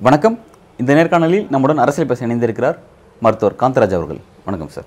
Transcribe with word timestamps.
வணக்கம். 0.00 0.38
இந்த 0.78 0.94
நேர்காணலில் 0.94 1.48
நம்முடன் 1.50 1.78
அரசியல் 1.78 2.08
பேச 2.08 2.26
இணைந்திருக்கிறார் 2.26 2.78
மருத்துவர் 3.20 3.56
காந்தராஜ் 3.58 3.94
அவர்கள். 3.94 4.20
வணக்கம் 4.44 4.68
சார். 4.68 4.84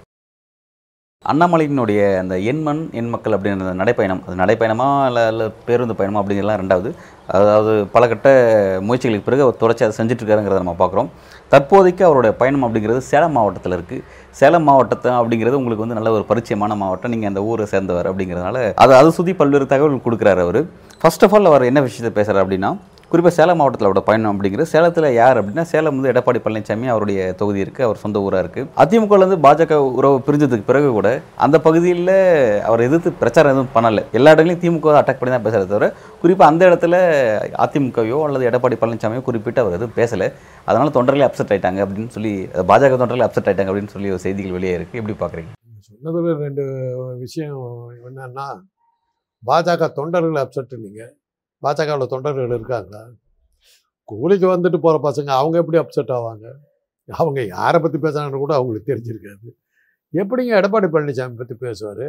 அண்ணாமலையினுடைய 1.29 2.01
அந்த 2.19 2.35
எண்மண் 2.49 2.79
எண் 2.99 3.09
மக்கள் 3.13 3.33
அப்படின்ற 3.35 3.63
அந்த 3.65 3.73
நடைப்பயணம். 3.79 4.21
அது 4.25 4.35
நடைப்பயணமா 4.41 4.85
இல்லை 5.09 5.23
இல்லை 5.31 5.45
பேருந்து 5.65 5.97
பயணமா 5.99 6.19
அப்படிங்கிறலாம் 6.21 6.59
ரெண்டாவது. 6.61 6.89
அதாவது 7.37 7.71
பல 7.95 8.03
கட்ட 8.11 8.29
முயற்சிகளுக்கு 8.87 9.27
பிறகு 9.27 9.43
அவர் 9.45 9.59
தொடர்ச்சியாக 9.63 9.93
அதை 9.97 10.15
இருக்காருங்கிறத 10.15 10.61
நம்ம 10.63 10.75
பார்க்குறோம். 10.81 11.09
தற்போதைக்கு 11.53 12.03
அவருடைய 12.09 12.31
பயணம் 12.41 12.63
அப்படிங்கிறது 12.67 13.01
சேலம் 13.09 13.35
மாவட்டத்தில் 13.37 13.75
இருக்குது 13.77 14.05
சேலம் 14.41 14.65
மாவட்டத்தை 14.69 15.11
அப்படிங்கிறது 15.19 15.59
உங்களுக்கு 15.61 15.85
வந்து 15.85 15.97
நல்ல 15.99 16.13
ஒரு 16.17 16.25
பரிச்சயமான 16.31 16.77
மாவட்டம். 16.83 17.13
நீங்கள் 17.15 17.31
அந்த 17.31 17.43
ஊரை 17.49 17.67
சேர்ந்தவர் 17.73 18.09
அப்படிங்கிறதுனால 18.11 18.61
அது 18.85 18.95
அது 19.01 19.11
சுற்றி 19.17 19.35
பல்வேறு 19.41 19.67
தகவல் 19.73 20.05
கொடுக்குறாரு 20.07 20.43
அவர். 20.47 20.61
ஃபர்ஸ்ட் 21.03 21.25
ஆஃப் 21.27 21.35
ஆல் 21.37 21.51
அவர் 21.51 21.69
என்ன 21.71 21.83
விஷயத்தை 21.87 22.13
பேசுகிறார் 22.19 22.43
அப்படின்னா 22.45 22.71
குறிப்பாக 23.11 23.33
சேலம் 23.37 23.57
மாவட்டத்தில் 23.59 23.87
அவரோட 23.87 24.01
பயணம் 24.07 24.31
அப்படிங்கிறது 24.33 24.71
சேலத்தில் 24.71 25.07
யார் 25.19 25.37
அப்படின்னா 25.39 25.63
சேலம் 25.71 25.95
வந்து 25.97 26.09
எடப்பாடி 26.11 26.39
பழனிசாமி 26.45 26.87
அவருடைய 26.93 27.19
தொகுதி 27.39 27.59
இருக்குது 27.63 27.85
அவர் 27.87 28.01
சொந்த 28.03 28.17
ஊராக 28.25 28.41
இருக்குது 28.43 28.67
அதிமுகலேருந்து 28.83 29.37
பாஜக 29.45 29.79
உறவு 29.99 30.17
பிரிஞ்சதுக்கு 30.27 30.67
பிறகு 30.67 30.89
கூட 30.97 31.09
அந்த 31.45 31.57
பகுதியில் 31.67 32.13
அவர் 32.69 32.85
எதிர்த்து 32.87 33.11
பிரச்சாரம் 33.21 33.53
எதுவும் 33.53 33.71
பண்ணலை. 33.75 34.03
எல்லா 34.19 34.33
இடங்களையும் 34.35 34.61
திமுக 34.63 34.93
அட்டாக் 34.99 35.21
பண்ணி 35.21 35.33
தான் 35.35 35.45
பேசுகிறத 35.47 35.69
தவிர 35.73 35.87
குறிப்பாக 36.23 36.51
அந்த 36.51 36.61
இடத்துல 36.69 36.95
அதிமுகவையோ 37.65 38.19
அல்லது 38.27 38.47
எடப்பாடி 38.49 38.77
பழனிசாமியோ 38.83 39.23
குறிப்பிட்டு 39.29 39.63
அவர் 39.63 39.77
எதுவும் 39.79 39.97
பேசலை. 39.99 40.27
அதனால் 40.69 40.95
தொண்டர்களே 40.97 41.27
அப்செட் 41.29 41.53
ஆயிட்டாங்க 41.55 41.81
அப்படின்னு 41.85 42.13
சொல்லி 42.17 42.33
பாஜக 42.71 42.99
தொண்டர்களே 43.03 43.27
அப்செட் 43.29 43.49
ஆயிட்டாங்க 43.51 43.71
அப்படின்னு 43.73 43.93
சொல்லி 43.95 44.11
ஒரு 44.15 44.23
செய்திகள் 44.27 44.57
வெளியே 44.57 44.75
இருக்குது 44.79 45.01
எப்படி 45.01 45.15
பார்க்குறீங்க? 45.23 45.51
சொன்னதில் 45.89 46.43
ரெண்டு 46.45 46.65
விஷயம் 47.23 47.57
என்னன்னா 48.09 48.45
பாஜக 49.43 49.87
தொண்டர்கள் 49.97 50.43
அப்செட் 50.43 50.75
நீங்கள் 50.85 51.11
பாஜகவில் 51.63 52.11
தொண்டர்கள் 52.13 52.57
இருக்காங்களா 52.57 53.01
கூலிக்கு 54.09 54.47
வந்துட்டு 54.53 54.77
போகிற 54.85 54.99
பசங்க 55.07 55.29
அவங்க 55.41 55.55
எப்படி 55.61 55.79
அப்செட் 55.81 56.13
ஆவாங்க? 56.17 56.47
அவங்க 57.09 57.39
யாரை 57.55 57.77
பற்றி 57.83 57.97
பேசுறாங்கன்னு 58.05 58.43
கூட 58.43 58.53
அவங்களுக்கு 58.59 58.89
தெரிஞ்சிருக்காது. 58.91 59.47
எப்படிங்க 60.13 60.53
எடப்பாடி 60.59 60.87
பழனிசாமி 60.93 61.39
பற்றி 61.41 61.55
பேசுவார்? 61.65 62.07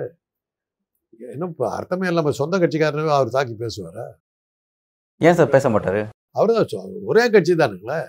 என்ன 1.34 1.48
இப்போ 1.52 1.66
அர்த்தமே 1.78 2.08
இல்லாமல் 2.10 2.38
சொந்த 2.40 2.58
கட்சிக்காரனவே 2.62 3.12
அவர் 3.16 3.34
தாக்கி 3.36 3.54
பேசுவார்? 3.64 4.02
ஏன் 5.20 5.36
சார் 5.38 5.54
பேச 5.56 5.68
மாட்டார்? 5.74 6.00
அவர் 6.38 6.52
தான் 6.58 6.96
ஒரே 7.10 7.24
கட்சி 7.34 7.54
தானுங்களே. 7.62 8.00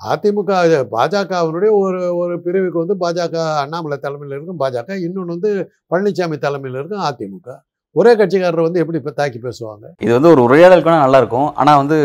அதிமுக 0.00 0.52
பாஜகவினுடைய 0.94 1.72
ஒரு 1.82 2.00
ஒரு 2.20 2.34
பிரிவுக்கு 2.44 2.82
வந்து 2.84 2.96
பாஜக 3.02 3.36
அண்ணாமலை 3.64 3.96
தலைமையில் 4.04 4.34
இருக்கும் 4.36 4.62
பாஜக 4.62 4.96
இன்னொன்று 5.06 5.34
வந்து 5.34 5.50
பழனிசாமி 5.92 6.36
தலைமையில் 6.46 6.78
இருக்கும் 6.80 7.04
அதிமுக. 7.08 7.48
ஒரே 8.00 8.12
கட்சிக்காரர் 8.18 8.66
வந்து 8.66 8.80
எப்படி 8.82 8.98
இப்போ 9.00 9.12
தாக்கி 9.16 9.38
பேசுவாங்க? 9.46 9.86
இது 10.04 10.12
வந்து 10.16 10.30
ஒரு 10.34 10.40
உரையாடலுக்கு 10.44 10.92
நல்லா 11.04 11.18
இருக்கும் 11.22 11.48
ஆனால் 11.62 11.80
வந்து 11.80 11.96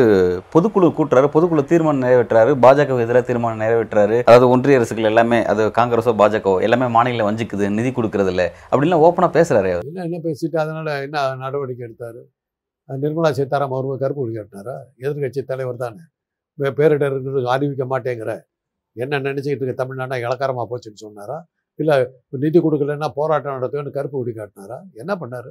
பொதுக்குழு 0.53 0.87
கூட்டுறாரு 0.97 1.27
பொதுக்குழு 1.35 1.61
தீர்மானம் 1.69 2.03
நிறைவேற்றுறாரு 2.05 2.53
பாஜக 2.63 2.97
எதிராக 3.03 3.23
தீர்மானம் 3.29 3.61
நிறைவேற்றுறாரு. 3.63 4.17
அதாவது 4.27 4.47
ஒன்றிய 4.53 4.79
அரசுகள் 4.79 5.09
எல்லாமே 5.11 5.37
அது 5.51 5.65
காங்கிரஸோ 5.77 6.13
பாஜகவோ 6.21 6.55
எல்லாமே 6.67 6.87
மாநிலம் 6.95 7.27
வஞ்சிக்குது 7.29 7.69
நிதி 7.77 7.91
கொடுக்கறது 7.97 8.31
இல்லை 8.33 8.47
அப்படின்லாம் 8.71 9.03
ஓப்பனாக 9.07 9.31
பேசுறாரு 9.37 9.69
என்ன 9.91 10.03
என்ன 10.07 10.19
பேசிட்டு 10.25 10.57
அதனால 10.63 10.95
என்ன 11.05 11.21
நடவடிக்கை 11.43 11.85
எடுத்தார்? 11.87 12.19
நிர்மலா 12.89 13.31
சீதாராமன் 13.37 13.77
அவர் 13.79 14.01
கருப்பு 14.03 14.21
கொடி 14.23 14.35
காட்டினாரா 14.39 14.75
எதிர்கட்சி 15.05 15.43
தலைவர் 15.51 15.79
தானே. 15.83 16.03
பேரிடருக்கு 16.79 17.45
அறிவிக்க 17.55 17.85
மாட்டேங்கிற. 17.93 18.33
என்ன 18.95 19.19
நினச்சிக்கிட்டு 19.27 19.63
இருக்க 19.63 19.77
தமிழ்நாடு 19.83 20.19
இலக்காரமாக 20.25 20.67
போச்சுன்னு 20.73 21.03
சொன்னாரா? 21.05 21.37
இல்லை 21.79 21.95
நிதி 22.43 22.59
கொடுக்கலன்னா 22.65 23.09
போராட்டம் 23.21 23.57
நடத்துவேன்னு 23.57 23.95
கருப்பு 23.97 24.15
கொடி 24.19 24.33
காட்டினாரா 24.41 24.79
என்ன 25.03 25.15
பண்ணார்? 25.23 25.49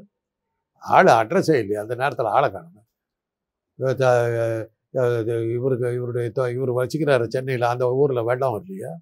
ஆள் 0.79 1.05
அட்ரஸே 1.05 1.53
இல்லையா. 1.53 1.81
அந்த 1.81 1.95
நேரத்தில் 1.95 2.27
ஆளை 2.27 2.51
காணும். 2.51 2.85
இவருக்கு 5.53 5.95
இவருடைய 5.95 6.49
இவர் 6.49 6.71
வச்சுக்கிறாரு 6.73 7.27
சென்னையில். 7.27 7.63
அந்த 7.63 7.93
ஊரில் 7.93 8.23
வெள்ளம் 8.23 8.65
இல்லையா 8.65 8.99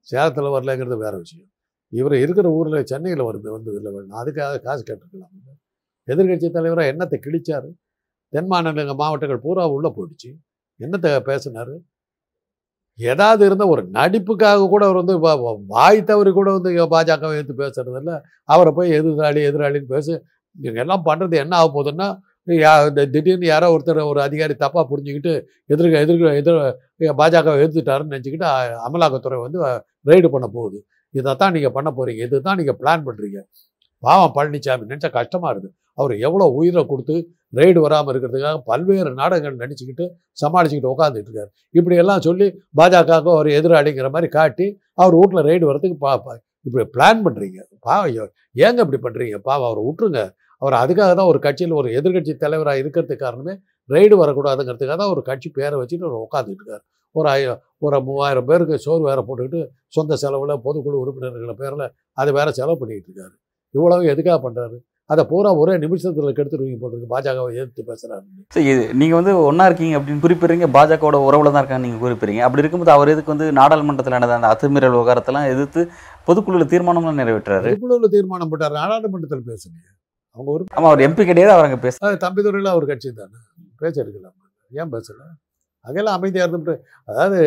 சேலத்தில் 0.00 0.44
வரலங்கிறது 0.44 0.98
வேற 0.98 1.16
விஷயம். 1.16 1.46
இவர் 1.88 2.14
இருக்கிற 2.14 2.48
ஊரில் 2.48 2.84
சென்னையில் 2.84 3.22
வருது 3.22 3.50
வந்தது 3.50 3.76
இல்லை 3.76 3.92
வேணும் 3.92 4.26
அதுக்காக 4.26 4.60
காசு 4.60 4.82
கேட்டுருக்கலாம். 4.82 5.54
எதிர்கட்சி 6.06 6.50
தலைவராக 6.50 6.92
என்னத்தை 6.92 7.18
கிழிச்சாரு? 7.26 7.72
தென் 8.28 8.50
மாநிலங்க 8.50 8.94
மாவட்டங்கள் 8.94 9.38
பூரா 9.38 9.68
உள்ளே 9.68 9.92
போயிடுச்சு. 9.96 10.34
என்னத்தை 10.78 11.38
பேசினாரு? 11.38 11.78
ஏதாவது 12.96 13.46
இருந்தால் 13.46 13.68
ஒரு 13.68 13.88
நடிப்புக்காக 13.88 14.66
கூட 14.66 14.84
அவர் 14.84 15.04
வந்து 15.04 15.28
வா- 15.28 15.40
வா- 15.40 15.64
வாய் 15.66 16.04
தவறி 16.04 16.32
கூட 16.32 16.52
வந்து 16.52 16.70
பாஜகவை 16.70 17.36
எடுத்து 17.36 17.54
பேசுறதில்ல. 17.54 18.22
அவரை 18.44 18.72
போய் 18.76 18.90
எதிராளி 18.90 19.52
எதிராளின்னு 19.52 19.84
பேசு 19.84 20.24
நீங்கள் 20.58 20.82
எல்லாம் 20.82 21.04
பண்ணுறது 21.06 21.36
என்ன 21.36 21.56
ஆக 21.56 21.68
போகுதுன்னா 21.72 22.08
யா- 22.58 22.86
இந்த 22.88 23.02
திடீர்னு 23.06 23.46
யாரோ 23.46 23.68
ஒருத்தர் 23.74 24.00
ஒரு 24.10 24.20
அதிகாரி 24.22 24.54
தப்பாக 24.58 24.84
புரிஞ்சுக்கிட்டு 24.90 25.32
எதிர்க்க 25.66 26.04
எதிர்க்க 26.04 26.40
எதிர் 26.40 26.60
பாஜக 27.18 27.54
எதிர்த்துட்டாருன்னு 27.56 28.12
நினச்சிக்கிட்டு 28.12 28.48
அமலாக்கத்துறை 28.86 29.38
வந்து 29.42 29.58
ரெய்டு 30.06 30.28
பண்ண 30.34 30.46
போகுது. 30.48 30.78
இதைத்தான் 31.14 31.54
நீங்கள் 31.56 31.72
பண்ண 31.72 31.88
போகிறீங்க 31.90 32.22
இதுதான் 32.26 32.58
நீங்கள் 32.60 32.78
பிளான் 32.80 33.04
பண்ணுறீங்க 33.06 33.40
பாவம் 34.02 34.34
பழனிசாமி 34.36 34.86
நினச்சா 34.86 35.10
கஷ்டமாக 35.10 35.52
இருக்குது. 35.52 35.72
அவர் 35.98 36.12
எவ்வளோ 36.26 36.46
உயிரை 36.56 36.82
கொடுத்து 36.86 37.14
ரெய்டு 37.52 37.80
வராமல் 37.84 38.12
இருக்கிறதுக்காக 38.12 38.58
பல்வேறு 38.66 39.10
நாடகங்கள் 39.20 39.60
நடிச்சுக்கிட்டு 39.62 40.04
சமாளிச்சுக்கிட்டு 40.38 40.92
உட்காந்துட்டு 40.94 41.30
இருக்காரு. 41.30 41.50
இப்படியெல்லாம் 41.74 42.24
சொல்லி 42.26 42.46
பாஜகவுக்கு 42.80 43.30
ஒரு 43.40 43.50
எதிராளிங்கிற 43.58 44.10
மாதிரி 44.10 44.28
காட்டி 44.30 44.66
அவர் 44.98 45.16
வீட்டில் 45.20 45.46
ரெய்டு 45.48 45.68
வர்றதுக்கு 45.70 45.98
பா 45.98 46.12
பா- 46.24 46.40
இப்படி 46.66 46.84
பிளான் 46.94 47.22
பண்ணுறீங்க 47.26 47.58
பாவம் 47.80 48.06
ஐயோ, 48.08 48.24
ஏங்க 48.64 48.78
இப்படி 48.84 49.00
பண்ணுறீங்க 49.02 49.38
பாவம் 49.48 49.68
அவரை 49.68 49.82
விட்டுருங்க. 49.86 50.22
அவர் 50.62 50.76
அதுக்காக 50.82 51.14
தான் 51.14 51.26
ஒரு 51.26 51.38
கட்சியில் 51.38 51.72
ஒரு 51.72 51.88
எதிர்க்கட்சி 51.90 52.36
தலைவராக 52.36 52.78
இருக்கிறதுக்கு 52.78 53.16
காரணமே 53.16 53.54
ரெய்டு 53.88 54.14
வரக்கூடாதுங்கிறதுக்காக 54.22 54.96
தான் 54.96 55.10
ஒரு 55.10 55.22
கட்சி 55.22 55.50
பேரை 55.50 55.80
வச்சுட்டு 55.80 56.06
அவர் 56.06 56.24
உட்காந்துட்டு 56.26 56.62
இருக்காரு. 56.62 56.84
ஒரு 57.14 57.28
ஐ- 57.28 57.58
ஒரு 57.78 58.02
மூவாயிரம் 58.02 58.44
பேருக்கு 58.44 58.78
சோறு 58.78 59.02
வேற 59.02 59.24
போட்டுக்கிட்டு 59.28 59.60
சொந்த 59.88 60.16
செலவில் 60.16 60.62
பொதுக்குழு 60.64 60.98
உறுப்பினர்கள் 61.02 61.54
பேரில் 61.54 61.86
அது 62.12 62.32
வேற 62.32 62.50
செலவு 62.50 62.78
பண்ணிக்கிட்டு 62.78 63.10
இருக்காரு. 63.10 63.34
இவ்வளவு 63.74 64.06
எதுக்காக 64.06 64.38
பண்ணுறாரு 64.42 64.76
அதை 65.10 65.24
பூரா 65.24 65.54
ஒரே 65.54 65.78
நிமிஷத்தில் 65.78 66.36
கெடுத்துருவீங்க 66.36 66.78
போட்டிருக்கு. 66.80 67.10
பாஜகவை 67.10 67.50
எதிர்த்து 67.50 67.82
பேசுகிறாரு 67.82 68.24
சரி 68.48 68.66
இது 68.66 68.94
நீங்கள் 68.94 69.18
வந்து 69.22 69.44
ஒன்றா 69.44 69.66
இருக்கீங்க 69.66 69.98
அப்படின்னு 69.98 70.24
குறிப்பிடுறீங்க. 70.24 70.66
பாஜகவோட 70.72 71.18
உறவுல 71.26 71.52
தான் 71.52 71.62
இருக்காங்க 71.62 71.86
நீங்கள் 71.86 72.02
குறிப்பிடுறீங்க. 72.04 72.38
அப்படி 72.38 72.62
இருக்கும்போது 72.62 72.90
அவர் 72.90 73.08
எதுக்கு 73.08 73.32
வந்து 73.34 73.52
நாடாளுமன்றத்தில் 73.52 74.16
நடந்த 74.18 74.34
அந்த 74.34 74.50
அத்துமீறல் 74.52 74.94
விவகாரத்தெல்லாம் 74.96 75.50
எதிர்த்து 75.52 75.82
பொதுக்குழுவில் 76.26 76.72
தீர்மானம்லாம் 76.72 77.20
நிறைவேற்றுறாரு? 77.22 77.70
அதுக்குள்ள 77.70 78.08
தீர்மானம் 78.08 78.48
போட்டார். 78.48 78.72
நாடாளுமன்றத்தில் 78.72 79.46
பேசுங்க. 79.46 79.78
அவங்க 80.36 80.52
ஒரு 80.52 80.64
ஆமாம் 80.74 80.92
அவர் 80.92 81.10
எம்பி 81.10 81.24
கிடையாது 81.24 81.52
அவர் 81.52 81.64
அங்கே 81.64 81.76
பேச 81.76 82.16
தம்பி 82.16 82.42
துறையில் 82.42 82.70
அவர் 82.70 82.84
கட்சி 82.84 83.12
தானே. 83.12 83.30
பேச 83.76 84.00
எடுக்கலாம் 84.00 84.34
ஏன் 84.70 84.92
பேசல? 84.92 85.22
அங்கெல்லாம் 85.80 86.14
அமைதியாக 86.14 86.56
இருந்துட்டு 86.56 86.78
அதாவது 87.04 87.40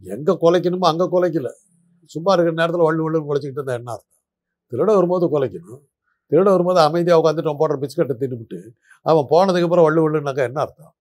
எங்கே 0.00 0.32
குலைக்கணுமோ 0.32 0.78
அங்கே 0.78 1.04
குலைக்கல. 1.04 1.48
சும்மா 2.04 2.32
இருக்கிற 2.32 2.56
நேரத்தில் 2.56 2.86
வள்ளு 2.86 3.02
வள்ளுன்னு 3.02 3.34
குலைச்சிக்கிட்டு 3.34 3.50
இருந்தால் 3.50 3.76
என்ன 3.76 3.92
அர்த்தம்? 3.92 4.22
திருட 4.70 4.94
வரும்போது 4.94 5.26
குலைக்கணும். 5.26 5.80
திருட 6.30 6.42
வரும்போது 6.42 6.80
அமைதியாக 6.80 7.20
உட்காந்துட்டு 7.20 7.54
அவன் 7.54 7.70
போடுற 7.70 7.82
பிஸ்கட்டை 7.82 8.14
தின்னுபிட்டு 8.20 8.68
அவன் 9.02 9.26
போனதுக்கப்புறம் 9.30 9.82
வள்ளு 9.82 10.10
வள்ளுனாக்கா 10.10 10.36
என்ன 10.36 10.60
அர்த்தம்? 10.60 10.94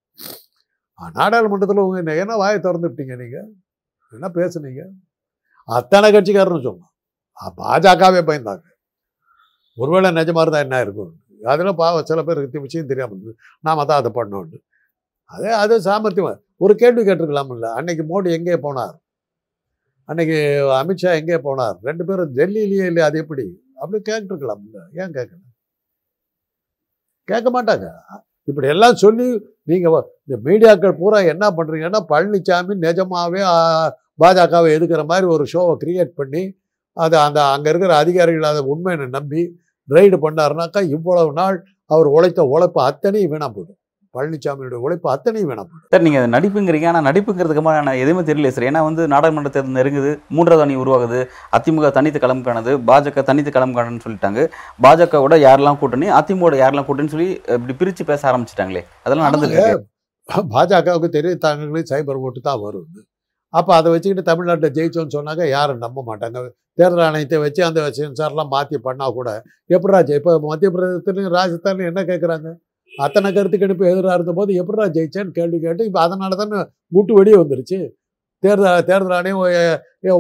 நாடாளுமன்றத்தில் 1.14 1.78
உங்கள் 1.78 2.18
என்ன- 2.18 2.36
வாயை 2.36 2.60
திறந்து 2.60 2.90
விட்டீங்க 2.90 3.16
நீங்கள் 3.18 3.54
என்ன 4.12 4.30
பேசுனீங்க? 4.34 4.88
அத்தனை 5.66 6.12
கட்சிக்காரன்னு 6.12 6.64
சொன்னான். 6.64 6.94
பாஜகவே 7.58 8.22
பயந்தாங்க. 8.26 8.75
ஒருவேளை 9.78 10.10
நிஜமாக 10.20 10.44
இருந்தால் 10.46 10.66
என்ன 10.66 10.80
இருக்கும்? 10.86 11.14
அதெல்லாம் 11.52 11.80
பாவம் 11.84 12.08
சில 12.10 12.22
பேர் 12.28 12.42
விஷயம் 12.68 12.92
தெரியாமல் 12.92 13.16
இருந்தது 13.16 13.36
நாம் 13.68 13.88
தான் 13.90 14.00
அதை 14.02 14.12
பண்ணோன்னு 14.20 14.60
அதே 15.32 15.52
அது 15.64 15.76
சாமர்த்தியம். 15.88 16.42
ஒரு 16.64 16.74
கேள்வி 16.82 17.02
கேட்டிருக்கலாம்ல 17.04 17.70
அன்னைக்கு 17.78 18.04
மோடி 18.12 18.30
எங்கே 18.38 18.58
போனார்? 18.66 18.96
அன்னைக்கு 20.10 20.38
அமித்ஷா 20.82 21.12
எங்கே 21.20 21.38
போனார்? 21.48 21.78
ரெண்டு 21.88 22.04
பேரும் 22.08 22.34
டெல்லியிலேயே 22.38 22.86
இல்லையா? 22.90 23.08
அது 23.10 23.18
எப்படி? 23.24 23.46
அப்படி 23.82 24.00
கேட்டிருக்கலாம்ல. 24.10 24.80
ஏன் 25.02 25.16
கேட்கல? 25.18 25.42
கேட்க 27.28 27.50
மாட்டாங்க. 27.56 27.88
இப்படி 28.50 28.68
எல்லாம் 28.74 28.98
சொல்லி 29.04 29.28
நீங்கள் 29.70 29.96
இந்த 30.26 30.36
மீடியாக்கள் 30.48 31.00
பூரா 31.00 31.20
என்ன 31.34 31.46
பண்ணுறீங்கன்னா 31.58 32.02
பழனிசாமி 32.12 32.74
நிஜமாகவே 32.86 33.42
பாஜகவை 34.24 34.70
எதுக்குற 34.78 35.02
மாதிரி 35.12 35.28
ஒரு 35.36 35.46
ஷோவை 35.54 35.74
கிரியேட் 35.84 36.12
பண்ணி 36.20 36.44
அதை 36.98 37.16
அந்த 37.28 37.40
அங்கே 37.54 37.70
இருக்கிற 37.72 37.94
அதிகாரிகள் 38.04 38.52
அதை 38.52 38.62
உண்மையை 38.74 39.08
நம்பி 39.16 39.42
ரைடு 39.96 40.18
பண்ணாருனாக்கா 40.26 40.82
இவ்வளவு 40.98 41.34
நாள் 41.40 41.58
அவர் 41.94 42.08
உழைத்த 42.18 42.44
உழைப்பு 42.54 42.80
அத்தனையும் 42.90 43.34
வீணா 43.34 43.48
போயிடும். 43.56 43.80
பழனிசாமியோட 44.16 44.76
உழைப்பு 44.86 45.08
அத்தனையும் 45.14 45.50
வீணா 45.52 45.64
போயிடும். 45.64 45.90
சார் 45.94 46.04
நீங்கள் 46.06 46.30
நடிப்புங்கிறீங்க. 46.36 46.88
ஆனால் 46.92 47.06
நடிப்புங்கிறதுக்கு 47.08 47.64
நான் 47.88 48.02
எதுவுமே 48.04 48.22
தெரியல 48.30 48.52
சார். 48.56 48.68
ஏன்னா 48.70 48.82
வந்து 48.88 49.02
நாடாளுமன்ற 49.14 49.50
தேர்தல் 49.56 49.78
நெருங்குது. 49.80 50.12
மூன்றாவது 50.36 50.64
அணி 50.66 50.76
உருவாகுது. 50.84 51.20
அதிமுக 51.58 51.90
தனித்து 51.98 52.20
களம் 52.26 52.46
காணுது. 52.46 52.74
பாஜக 52.90 53.24
தனித்து 53.30 53.54
களம் 53.58 53.76
காணுன்னு 53.78 54.04
சொல்லிட்டாங்க. 54.06 54.48
பாஜகவோட 54.86 55.38
யாரெல்லாம் 55.48 55.80
கூட்டணி 55.82 56.10
அதிமுக 56.20 56.62
யாரெல்லாம் 56.64 56.88
கூட்டணி 56.92 57.14
சொல்லி 57.16 57.30
இப்படி 57.58 57.76
பிரித்து 57.82 58.06
பேச 58.12 58.22
ஆரம்பிச்சிட்டாங்களே. 58.32 58.84
அதெல்லாம் 59.06 59.28
நடந்துருக்கு. 59.30 59.76
பாஜகவுக்கு 60.56 61.10
தெரியும் 61.18 61.44
தாங்களே 61.48 61.84
சைபர் 61.92 62.24
ஓட்டு 62.28 62.42
தான் 62.50 62.64
வரும். 62.68 62.88
அப்போ 63.58 63.72
அதை 63.80 63.90
வச்சுக்கிட்டு 63.94 64.24
தமிழ்நாட்டை 64.30 64.70
ஜெயிச்சோன்னு 64.78 65.16
சொன்னாக்க 65.18 65.44
யாரும் 65.56 65.84
நம்ப 65.86 66.00
மாட்டாங்க. 66.10 66.40
தேர்தல் 66.80 67.04
ஆணையத்தை 67.08 67.38
வச்சு 67.46 67.62
அந்த 67.68 67.82
சென்சார்லாம் 67.98 68.52
மாற்றி 68.56 68.78
பண்ணால் 68.88 69.16
கூட 69.18 69.30
எப்படா 69.76 70.00
ஜெய் 70.08 70.20
இப்போ 70.22 70.32
மத்திய 70.52 70.70
பிரதேசத்துலையும் 70.76 71.36
ராஜஸ்தான்லையும் 71.40 71.92
என்ன 71.92 72.02
கேட்குறாங்க 72.12 72.50
அத்தனை 72.94 73.30
கருத்து 73.38 73.58
கணிப்பு 73.62 73.86
எதிராக 73.92 74.18
இருந்தபோது 74.18 74.52
எப்படா 74.62 74.86
ஜெயிச்சேன்னு 74.98 75.32
கேள்வி 75.38 75.58
கேட்டு 75.66 75.88
இப்போ 75.90 76.02
அதனால 76.06 76.36
தானே 76.42 76.60
முட்டு 76.96 77.14
வெளியே 77.20 77.38
வந்துருச்சு. 77.42 77.80
தேர்தல் 78.44 78.86
தேர்தல் 78.90 79.16
ஆணையம் 79.18 79.42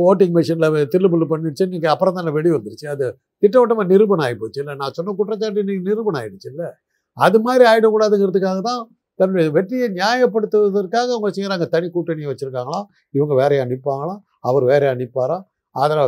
ஓட்டிங் 0.08 0.36
மிஷினில் 0.38 0.78
தில்லுமுள்ளு 0.94 1.26
பண்ணிடுச்சு 1.31 1.66
நீங்கள் 1.74 1.94
அப்புறம் 1.94 2.18
தானே 2.18 2.31
வெடி 2.38 2.50
வந்துருச்சு. 2.56 2.88
அது 2.94 3.06
திட்டவட்டமாக 3.44 3.88
நிரூபணம் 3.94 4.26
ஆகிப்போச்சு 4.28 4.62
இல்லை 4.64 4.76
நான் 4.81 4.96
சொன்ன 4.98 5.16
குற்றச்சாட்டு 5.20 5.64
இன்றைக்கி 5.64 5.84
நிரூபணம் 5.90 6.20
ஆகிடுச்சு 6.22 6.50
இல்லை 6.54 6.70
அது 7.18 7.38
மாதிரி 7.48 7.64
ஆகிடக்கூடாதுங்கிறதுக்காக 7.72 8.62
தான் 8.70 8.81
தன்னுடைய 9.20 9.50
வெற்றியை 9.58 9.88
நியாயப்படுத்துவதற்காக 10.00 11.10
அவங்க 11.16 11.30
செய்கிறாங்க 11.38 11.66
தனி 11.76 11.88
கூட்டணி 11.90 12.26
வச்சுருக்காங்களாம் 12.32 12.88
இவங்க 13.14 13.34
வேறையாக 13.42 13.68
நிற்பாங்களாம் 13.72 14.22
அவர் 14.50 14.66
வேறையா 14.72 14.94
நிற்பாராம் 15.02 15.46
அதில் 15.76 16.04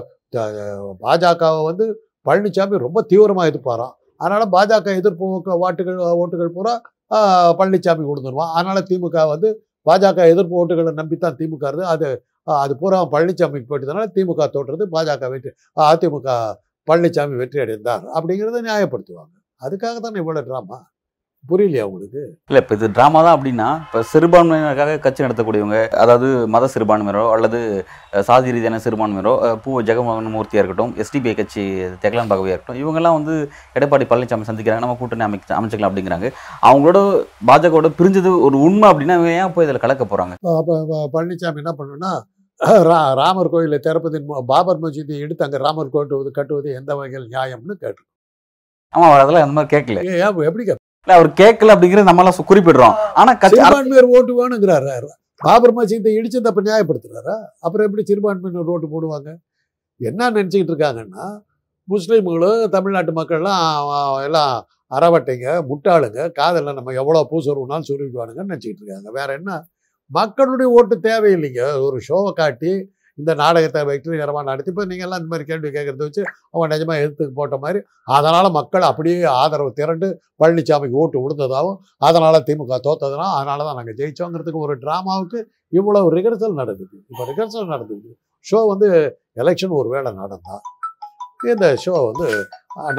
பாஜகவை 1.03 1.61
வந்து 1.69 1.85
பழனிசாமி 2.25 2.83
ரொம்ப 2.85 2.99
தீவிரமாக 3.11 3.49
எதிர்ப்பாராம் 3.51 3.93
அதனால் 4.21 4.51
பாஜக 4.55 4.93
எதிர்ப்பு 5.01 5.25
வாட்டுகள் 5.63 5.99
ஓட்டுகள் 6.21 6.53
பூரா 6.55 6.73
பழனிசாமி 7.59 8.03
கொடுத்துருவான். 8.07 8.53
அதனால் 8.57 8.87
திமுக 8.89 9.17
வந்து 9.33 9.49
பாஜக 9.87 10.19
எதிர்ப்பு 10.33 10.55
ஓட்டுகளை 10.61 10.91
நம்பித்தான் 11.01 11.37
திமுக 11.39 11.63
இருந்து 11.71 11.85
அது 11.93 12.07
அது 12.63 12.73
பூரா 12.81 12.97
பழனிசாமிக்கு 13.13 13.69
போயிட்டதுனால 13.71 14.07
திமுக 14.15 14.47
தோற்றுறது 14.55 14.85
பாஜக 14.95 15.29
வெற்றி 15.33 15.51
அதிமுக 15.87 16.27
பழனிசாமி 16.87 17.35
வெற்றி 17.41 17.59
அடைந்தார் 17.63 18.03
அப்படிங்கிறத 18.15 18.59
நியாயப்படுத்துவாங்க. 18.67 19.33
அதுக்காக 19.61 19.95
தானே 20.05 20.19
இவ்வளோ 20.23 20.41
ட்ராமா 20.49 20.77
புரியலையா 21.43 21.83
உங்களுக்கு? 21.87 22.21
இல்லை 22.49 22.59
இப்போ 22.61 22.73
இது 22.77 22.87
ட்ராமா 22.95 23.19
தான் 23.19 23.35
அப்படின்னா 23.35 23.67
இப்போ 23.83 23.99
சிறுபான்மையினருக்காக 24.09 24.95
கட்சி 25.03 25.23
நடத்தக்கூடியவங்க 25.23 25.77
அதாவது 26.01 26.27
மத 26.53 26.67
சிறுபான்மையினரோ 26.73 27.25
அல்லது 27.33 27.59
சாதி 28.27 28.53
ரீதியான 28.55 28.79
சிறுபான்மையினரோ 28.85 29.33
அஹ், 29.45 29.57
பூ 29.63 29.75
ஜெகமோகன் 29.87 30.33
மூர்த்தியாக 30.33 30.61
இருக்கட்டும் 30.61 30.91
எஸ்டிபிஐ 31.01 31.33
கட்சி 31.35 31.63
தெகலான் 32.03 32.31
பகவியாக 32.31 32.55
இருக்கட்டும் 32.55 32.81
இவங்கெல்லாம் 32.81 33.17
வந்து 33.17 33.35
எடப்பாடி 33.75 34.07
பழனிசாமி 34.09 34.49
சந்திக்கிறாங்க 34.49 34.85
நம்ம 34.85 34.97
கூட்டணி 34.99 35.25
அமைக்க 35.27 35.57
அமைச்சிக்கலாம் 35.57 35.91
அப்படிங்கிறாங்க. 35.91 36.29
அவங்களோட 36.67 36.99
பாஜகவோட 37.49 37.91
பிரிஞ்சது 37.97 38.31
ஒரு 38.47 38.57
உண்மை 38.65 38.89
அப்படின்னா 38.91 39.17
இவங்க 39.17 39.33
ஏன் 39.39 39.53
போய் 39.55 39.67
இதில் 39.67 39.83
கலக்க 39.83 40.05
போகிறாங்க 40.05 40.35
அப்போ 40.55 40.75
பழனிசாமி 41.15 41.63
என்ன 41.63 41.73
பண்ணுன்னா 41.77 42.11
ரா 42.85 42.99
ராமர் 43.19 43.51
கோயிலை 43.51 43.79
திறப்பதின் 43.81 44.23
பாபர் 44.49 44.81
மசூதியை 44.83 45.21
எடுத்து 45.25 45.45
அங்கே 45.45 45.59
ராமர் 45.63 45.93
கோட்டுவது 45.93 46.29
கட்டுவது 46.33 46.69
எந்த 46.77 46.91
வகையில் 46.97 47.31
நியாயம்னு 47.31 47.75
கேட்டு 47.77 48.03
ஆமாம் 48.93 49.13
அதெல்லாம் 49.15 49.45
அந்த 49.45 49.55
மாதிரி 49.55 49.71
கேட்கல. 49.73 50.01
எப்படி 50.47 50.63
இல்ல 51.07 51.17
அவர் 51.17 51.29
கேட்கல 51.41 51.73
அப்படிங்கிறது 51.73 52.09
நம்மளாம் 52.09 52.47
குறிப்பிடுறோம். 52.49 52.95
ஆனால் 53.19 53.37
சிறுபான்மையர் 53.51 54.07
ஓட்டு 54.15 54.31
வேணுங்கிறாரு 54.39 55.09
பாபர் 55.41 55.73
மசீத்தை 55.77 56.11
இடிச்சது 56.17 56.49
அப்ப 56.49 56.61
நியாயப்படுத்துறாரா? 56.61 57.35
அப்புறம் 57.65 57.85
எப்படி 57.87 58.03
சிறுபான்மையினர் 58.09 58.71
ஓட்டு 58.73 58.87
போடுவாங்க? 58.93 59.29
என்ன 60.01 60.29
நினச்சிக்கிட்டு 60.37 60.73
இருக்காங்கன்னா 60.73 61.25
முஸ்லீம்களும் 61.87 62.63
தமிழ்நாட்டு 62.75 63.13
மக்கள்லாம் 63.19 63.63
எல்லாம் 64.27 64.53
அறவட்டைங்க 64.97 65.47
முட்டாளுங்க 65.69 66.19
காதலில் 66.39 66.77
நம்ம 66.79 66.95
எவ்வளோ 67.01 67.21
பூசுறோம்னாலும் 67.31 67.89
சொல்லிக்குவானுங்கன்னு 67.91 68.51
நினச்சிக்கிட்டு 68.51 68.83
இருக்காங்க. 68.83 69.09
வேற 69.19 69.29
என்ன? 69.39 69.51
மக்களுடைய 70.11 70.69
ஓட்டு 70.77 70.97
தேவையில்லைங்க. 71.09 71.63
ஒரு 71.87 71.99
ஷோவை 72.09 72.33
காட்டி 72.41 72.73
இந்த 73.17 73.31
நாடகத்தை 73.41 73.81
வெற்றிகரமாக 73.89 74.45
நடத்தி 74.49 74.69
இப்போ 74.73 74.83
நீங்கள் 74.91 75.07
எல்லாம் 75.07 75.21
இந்த 75.21 75.31
மாதிரி 75.33 75.45
கேள்வி 75.49 75.69
கேட்குறத 75.75 76.03
வச்சு 76.07 76.23
அவன் 76.55 76.71
நிஜமாக 76.73 77.01
எதிர்த்து 77.03 77.27
போட்ட 77.39 77.57
மாதிரி 77.63 77.79
அதனால் 78.17 78.49
மக்கள் 78.59 78.85
அப்படியே 78.91 79.19
ஆதரவு 79.41 79.71
திரண்டு 79.79 80.07
பழனிசாமிக்கு 80.41 80.99
ஓட்டு 81.03 81.17
விழுந்ததாகவும் 81.23 81.77
அதனால் 82.07 82.45
திமுக 82.49 82.79
தோத்ததுனா 82.87 83.27
அதனால 83.37 83.65
தான் 83.67 83.77
நாங்கள் 83.79 83.97
ஜெயிச்சோங்கிறதுக்கு 84.01 84.63
ஒரு 84.67 84.75
ட்ராமாவுக்கு 84.83 85.39
இவ்வளோ 85.77 86.01
ரிகர்சல் 86.17 86.59
நடக்குது. 86.61 86.95
இப்போ 87.11 87.23
ரிகர்சல் 87.31 87.71
நடந்துக்குது 87.73 88.15
ஷோ 88.45 88.59
வந்து 88.71 88.87
எலெக்ஷன் 89.43 89.77
ஒரு 89.79 89.89
வேளை 89.95 90.09
நடந்தால் 90.21 90.63
இந்த 91.53 91.65
ஷோ 91.83 91.95
வந்து 92.09 92.27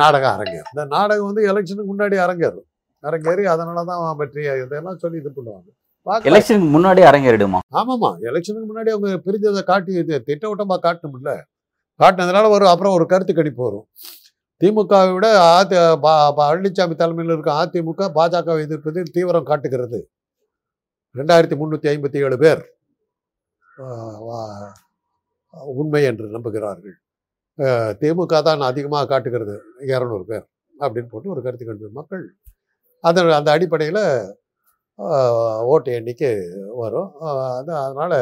நாடகம் 0.01 0.35
அரங்கேறும். 0.37 0.71
இந்த 0.75 0.85
நாடகம் 0.97 1.29
வந்து 1.31 1.43
எலெக்ஷனுக்கு 1.51 1.91
முன்னாடி 1.93 2.17
அரங்கேறும். 2.25 2.67
அரங்கேறி 3.05 3.45
அதனால 3.55 3.85
தான் 3.91 4.03
வெற்றி 4.21 4.43
இதெல்லாம் 4.65 5.01
சொல்லி 5.03 5.19
இது 5.23 5.31
பண்ணுவாங்க. 5.37 5.69
எலெக்ஷனுக்கு 6.29 6.69
முன்னாடியே 6.75 7.07
அரங்கேறிடுமா? 7.11 7.61
ஆமாம்மா. 7.81 8.11
எலெக்ஷனுக்கு 8.29 8.69
முன்னாடி 8.71 8.91
அவங்க 8.95 9.09
பிரிஞ்சதை 9.27 9.63
காட்டி 9.71 9.93
திட்டவட்டமாக 10.29 10.81
காட்டணும்ல. 10.87 11.33
காட்டினதுனால 12.01 12.51
ஒரு 12.57 12.65
அப்புறம் 12.73 12.95
ஒரு 12.99 13.05
கருத்து 13.13 13.33
கணிப்பு 13.39 13.63
வரும். 13.67 13.87
திமுகவை 14.61 15.11
விட 15.15 15.27
அதி 15.59 15.77
பழனிசாமி 16.39 16.95
தலைமையில் 17.01 17.33
இருக்க 17.35 17.51
அதிமுக 17.63 18.09
பாஜகவை 18.17 18.63
எதிர்ப்பதில் 18.67 19.13
தீவிரம் 19.17 19.49
காட்டுகிறது. 19.51 20.01
ரெண்டாயிரத்தி 21.19 21.57
முந்நூற்றி 21.61 21.89
ஐம்பத்தி 21.93 22.19
ஏழு 22.27 22.39
பேர் 22.45 22.63
உண்மை 25.81 26.03
என்று 26.11 26.27
நம்புகிறார்கள். 26.37 26.97
திமுக 28.01 28.43
தான் 28.49 28.63
அதிகமாக 28.71 29.09
காட்டுகிறது. 29.13 29.55
இரநூறு 29.93 30.25
பேர் 30.31 30.47
அப்படின்னு 30.75 31.11
போட்டு 31.13 31.33
ஒரு 31.35 31.43
கருத்து 31.47 31.65
கணிப்பு. 31.69 31.97
மக்கள் 32.01 32.25
அதன் 33.05 33.37
அந்த 33.39 33.51
அடிப்படையில் 33.57 34.03
ஓட்டு 35.73 35.91
எண்ணிக்கை 35.99 36.31
வரும். 36.83 37.11
ஆஹ் 37.27 37.43
அது 37.59 37.73
அதனால் 37.87 38.17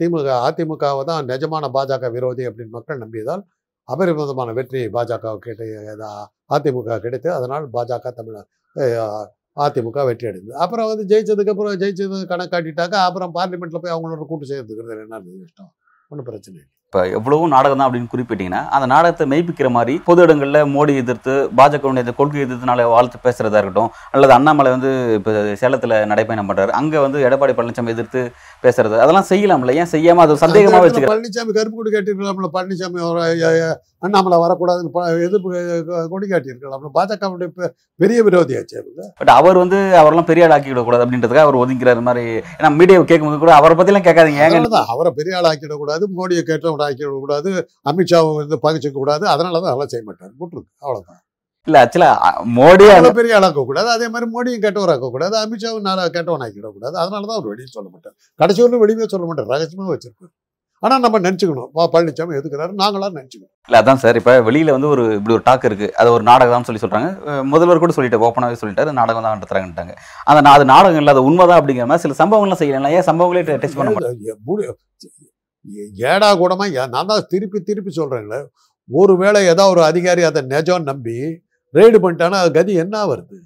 திமுக 0.00 0.28
அதிமுகவை 0.48 1.02
தான் 1.10 1.28
நிஜமான 1.32 1.64
பாஜக 1.76 2.10
விரோதி 2.16 2.44
அப்படின்னு 2.50 2.76
மக்கள் 2.78 3.02
நம்பியதால் 3.04 3.42
அபரிமிதமான 3.88 4.50
வெற்றி 4.58 4.80
பாஜக 4.96 5.34
கிடை 5.46 5.68
அதிமுக 6.56 6.98
கிடைத்து 7.06 7.28
அதனால் 7.38 7.66
பாஜக 7.76 8.12
தமிழ் 8.18 8.38
அதிமுக 9.56 9.98
வெற்றி 10.08 10.26
அடைந்தது. 10.30 10.56
அப்புறம் 10.64 10.88
வந்து 10.92 11.04
ஜெயிச்சதுக்கப்புறம் 11.12 11.72
ஜெயிச்சது 11.82 12.08
ஜெயிச்சது 12.08 12.32
கணக்காட்டிட்டாக்க 12.32 12.96
அப்புறம் 13.08 13.32
பார்லிமெண்ட்டில் 13.38 13.82
போய் 13.84 13.94
அவங்களோட 13.96 14.24
கூட்டு 14.32 14.50
சேர்த்துக்கிறது 14.52 15.04
என்ன 15.06 15.20
இஷ்டம் 15.46 15.72
ஒன்றும் 16.10 16.28
பிரச்சனை 16.30 16.56
இல்லை. 16.60 16.70
இப்போ 16.86 17.00
எவ்வளவும் 17.12 17.50
நாடகம் 17.50 17.78
தான் 17.78 17.86
அப்படின்னு 17.86 18.10
குறிப்பிட்டீங்கன்னா 18.10 18.60
அந்த 18.74 18.86
நாடகத்தை 18.86 19.24
மெய்ப்பிக்கிற 19.26 19.68
மாதிரி 19.68 19.94
பொது 20.04 20.20
இடங்களில் 20.22 20.58
மோடி 20.74 20.92
எதிர்த்து 20.96 21.32
பாஜகவுடைய 21.58 22.12
கொள்கை 22.12 22.38
எதிர்த்துனால 22.40 22.84
வாழ்த்து 22.88 23.18
பேசுறதா 23.24 23.60
இருக்கட்டும் 23.60 23.90
அல்லது 24.12 24.32
அண்ணாமலை 24.32 24.70
வந்து 24.70 24.90
இப்போ 25.16 25.32
சேலத்தில் 25.54 25.94
நடைப்பயணம் 26.10 26.48
பண்றாரு 26.50 26.72
அங்கே 26.72 26.98
வந்து 26.98 27.24
எடப்பாடி 27.26 27.54
பழனிசாமி 27.54 27.94
எதிர்த்து 27.94 28.22
பேசுறது 28.64 29.02
அதெல்லாம் 29.02 29.28
செய்யலாம்ல 29.28 29.74
ஏன் 29.80 29.92
செய்யாம 29.92 30.24
அது 30.24 30.38
சந்தேகமா 30.38 30.70
அந்த 30.72 30.78
இடத்துல 30.78 30.86
வச்சுக்க 30.86 31.12
பழனிசாமி 31.12 31.58
கருப்பு 31.58 31.76
கொடி 31.80 31.92
காட்டியிருக்கலாம்ல 31.92 32.50
பழனிசாமி 32.56 33.02
அண்ணாமலை 34.02 34.38
வரக்கூடாதுன்னு 34.40 34.90
எதிர்ப்பு 35.26 35.50
கொடி 36.10 36.26
காட்டியிருக்கலாம்ல 36.26 36.90
பாஜகவுடைய 36.96 37.48
பெ- 37.54 37.70
பெரிய 38.00 38.18
விரோதியாச்சு 38.22 38.76
அவங்க 38.76 39.06
பட் 39.20 39.32
அவர் 39.36 39.60
வந்து 39.62 39.78
அவரெல்லாம் 39.96 40.28
பெரிய 40.28 40.46
ஆள் 40.46 40.54
ஆக்கிவிட 40.56 40.82
கூடாது 40.82 41.04
அப்படின்றதுக்காக 41.04 41.46
அவர் 41.46 41.60
ஒதுங்கிறாரு 41.62 42.02
மாதிரி 42.04 42.24
ஏன்னா 42.54 42.70
மீடியா 42.76 43.04
கேட்கும்போது 43.04 43.40
கூட 43.40 43.54
அவரை 43.56 43.76
பத்திலாம் 43.76 44.06
கேட்காதீங்க. 44.08 44.40
ஏங்க 44.40 44.54
அதனாலதான் 44.54 44.90
அவரை 44.94 45.12
பெரிய 45.16 45.38
ஆள் 45.38 45.50
ஆக்கிடக்கூடாது 45.50 46.04
மோடியை 46.16 46.42
கேட்டவன் 46.46 46.86
ஆக்கிடக்கூடாது 46.86 47.52
அமித்ஷாவை 47.86 48.32
வந்து 48.38 48.58
பகிச்சிக்க 48.64 48.96
கூடாது 48.96 49.24
அதனால 49.28 49.54
தான் 49.58 49.70
அதெல்லாம் 49.70 49.92
செய்ய 49.92 50.04
மாட்டார் 50.06 50.34
விட்டுருக்கு 50.40 50.72
அவ்வளோதான் 50.82 51.22
இல்ல 51.66 51.78
ஆக்சுவலா 51.82 52.10
மோடி 52.56 52.84
அவரை 52.90 53.10
பெரிய 53.14 53.36
ஆளாக்க 53.36 53.62
கூடாது 53.64 53.88
அதே 53.90 54.08
மாதிரி 54.08 54.26
மோடியும் 54.32 54.64
கெட்டவராக்க 54.64 55.08
கூடாது 55.10 55.34
அமித்ஷாவும் 55.40 55.86
நாளா 55.86 56.02
கெட்டவன் 56.10 56.44
ஆக்கிடக்கூடாது 56.44 56.94
அதனால 57.02 57.22
தான் 57.24 57.38
அவர் 57.38 57.48
வெளியே 57.48 57.68
சொல்ல 57.70 57.88
மாட்டார். 57.88 58.14
கடைசி 58.40 58.60
வரலும் 58.62 58.82
வெளியே 58.82 59.08
சொல்ல 59.08 59.26
மாட்டார். 59.26 59.48
ரகசியமாக 59.52 59.90
வச்சிருப்பார். 59.92 60.32
ஆனால் 60.82 61.02
நம்ம 61.04 61.18
நினச்சிக்கணும். 61.18 61.68
பா 61.76 61.82
பழனிசாமி 61.92 62.36
எதுக்குறாரு? 62.38 62.72
நாங்களாம் 62.80 63.16
நினச்சிக்கணும். 63.18 63.52
இல்ல 63.68 63.78
அதான் 63.80 64.00
சார். 64.02 64.16
இப்ப 64.20 64.32
வெளியில 64.48 64.74
வந்து 64.74 64.88
ஒரு 64.94 65.04
இப்படி 65.16 65.34
ஒரு 65.36 65.44
டாக் 65.46 65.64
இருக்கு. 65.68 65.88
அது 66.00 66.08
ஒரு 66.16 66.24
நாடகம் 66.28 66.66
சொல்லி 66.68 66.82
சொல்றாங்க. 66.82 67.08
அஹ் 67.30 67.44
முதல்வர் 67.52 67.82
கூட 67.84 67.94
சொல்லிட்டு 67.96 68.22
ஓப்பனாவே 68.26 68.58
சொல்லிட்டாரு. 68.62 68.92
நாடகம் 69.00 69.24
தான் 69.26 69.34
நடத்துறாங்கட்டாங்க 69.36 69.94
அந்த 70.30 70.52
அது 70.54 70.66
நாடகம் 70.72 71.00
இல்ல 71.02 71.14
அது 71.14 71.26
உண்மைதான் 71.28 71.60
அப்படிங்கிற 71.60 71.86
மாதிரி 71.90 72.04
சில 72.04 72.16
சம்பவங்கள்லாம் 72.20 72.62
செய்யலாம் 72.62 72.94
ஏன் 72.98 73.08
சம்பவங்களே 73.10 73.44
டச் 73.56 73.78
பண்ண 73.78 73.90
மாட்டேன் 73.90 74.74
ஏடா 76.08 76.28
கூடமா 76.40 76.64
நான் 76.92 77.10
தான் 77.10 77.26
திருப்பி 77.30 77.58
திருப்பி 77.68 77.92
சொல்றேங்களே. 77.94 78.40
ஒருவேளை 78.88 79.40
ஏதோ 79.52 79.64
ஒரு 79.72 79.82
அதிகாரி 79.88 80.22
அதை 80.28 80.40
நிஜம் 80.52 80.88
நம்பி 80.90 81.16
ரெய்டு 81.74 81.98
பண்ணிட்டானா 82.04 82.38
கதி 82.56 82.72
என்ன 82.84 82.96
வருது 83.10 83.36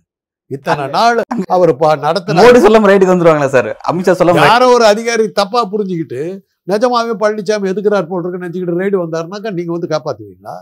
இத்தனை 0.50 0.84
நாள் 0.94 1.18
அவர் 1.56 1.72
நடத்தின 2.04 2.40
மோடி 2.40 2.60
சொல்லாம 2.64 2.88
ரைட்டுக்கு 2.90 3.14
வந்துருவாங்களா 3.14 3.50
சார். 3.54 3.70
அமித்ஷா 3.90 4.14
சொல்லாம 4.20 4.44
யாரோ 4.46 4.68
ஒரு 4.76 4.84
அதிகாரி 4.92 5.26
தப்பா 5.40 5.60
புரிஞ்சுக்கிட்டு 5.72 6.22
நிஜமாவே 6.66 7.14
பழனிசாமி 7.18 7.72
எதுக்குறார் 7.72 8.06
போல் 8.06 8.24
இருக்கு 8.24 8.46
நினச்சிக்கிட்டு 8.46 8.78
ரைடு 8.78 9.06
வந்தாருனாக்கா 9.06 9.52
நீங்கள் 9.52 9.78
வந்து 9.78 9.86
காப்பாற்றுவீங்களா 9.86 10.54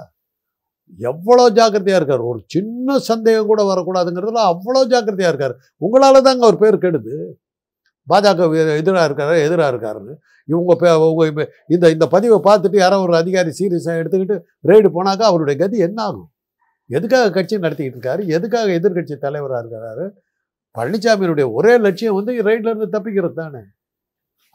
எவ்வளோ 0.99 1.49
ஜாக்கிரதையாக 1.49 2.05
இருக்கார். 2.05 2.27
ஒரு 2.27 2.43
சின்ன 2.47 2.99
சந்தேகம் 2.99 3.47
கூட 3.47 3.75
வரக்கூடாதுங்கிறதுல 3.75 4.39
அவ்வளோ 4.39 4.85
ஜாக்கிரதையாக 4.87 5.37
இருக்கார். 5.37 5.57
உங்களால் 5.77 6.23
தாங்க 6.23 6.47
அவர் 6.47 6.59
பேர் 6.59 6.77
கெடுது. 6.77 7.31
பாஜக 8.09 8.77
எதிராக 8.77 9.15
இருக்காரு? 9.15 9.45
எதிராக 9.45 9.77
இருக்காருன்னு. 9.77 10.15
இவங்க 10.47 10.75
பே- 10.81 11.11
உங்க 11.11 11.27
இப்ப 11.27 11.49
இந்த 11.69 11.91
இந்த 11.91 12.07
பதிவை 12.07 12.41
பார்த்துட்டு 12.45 12.77
யாரோ 12.77 13.01
ஒரு 13.01 13.17
அதிகாரி 13.17 13.51
சீரியஸாக 13.59 13.99
எடுத்துக்கிட்டு 13.99 14.41
ரைடு 14.67 14.91
போனாக்கா 14.95 15.23
அவருடைய 15.23 15.61
கதி 15.61 15.79
என்ன 15.79 16.03
ஆகும்? 16.03 16.31
எதுக்காக 16.87 17.31
கட்சி 17.31 17.57
நடத்திக்கிட்டு 17.57 17.97
இருக்காரு? 17.97 18.27
எதுக்காக 18.27 18.73
எதிர்க்கட்சி 18.73 19.17
தலைவராக 19.17 19.67
இருக்கிறாரு 19.67 20.11
பழனிசாமியினுடைய 20.79 21.53
ஒரே 21.53 21.79
லட்சியம் 21.79 22.15
வந்து 22.15 22.33
ரைட்ல 22.33 22.89
தப்பிக்கிறது 22.93 23.33
தானே. 23.33 23.59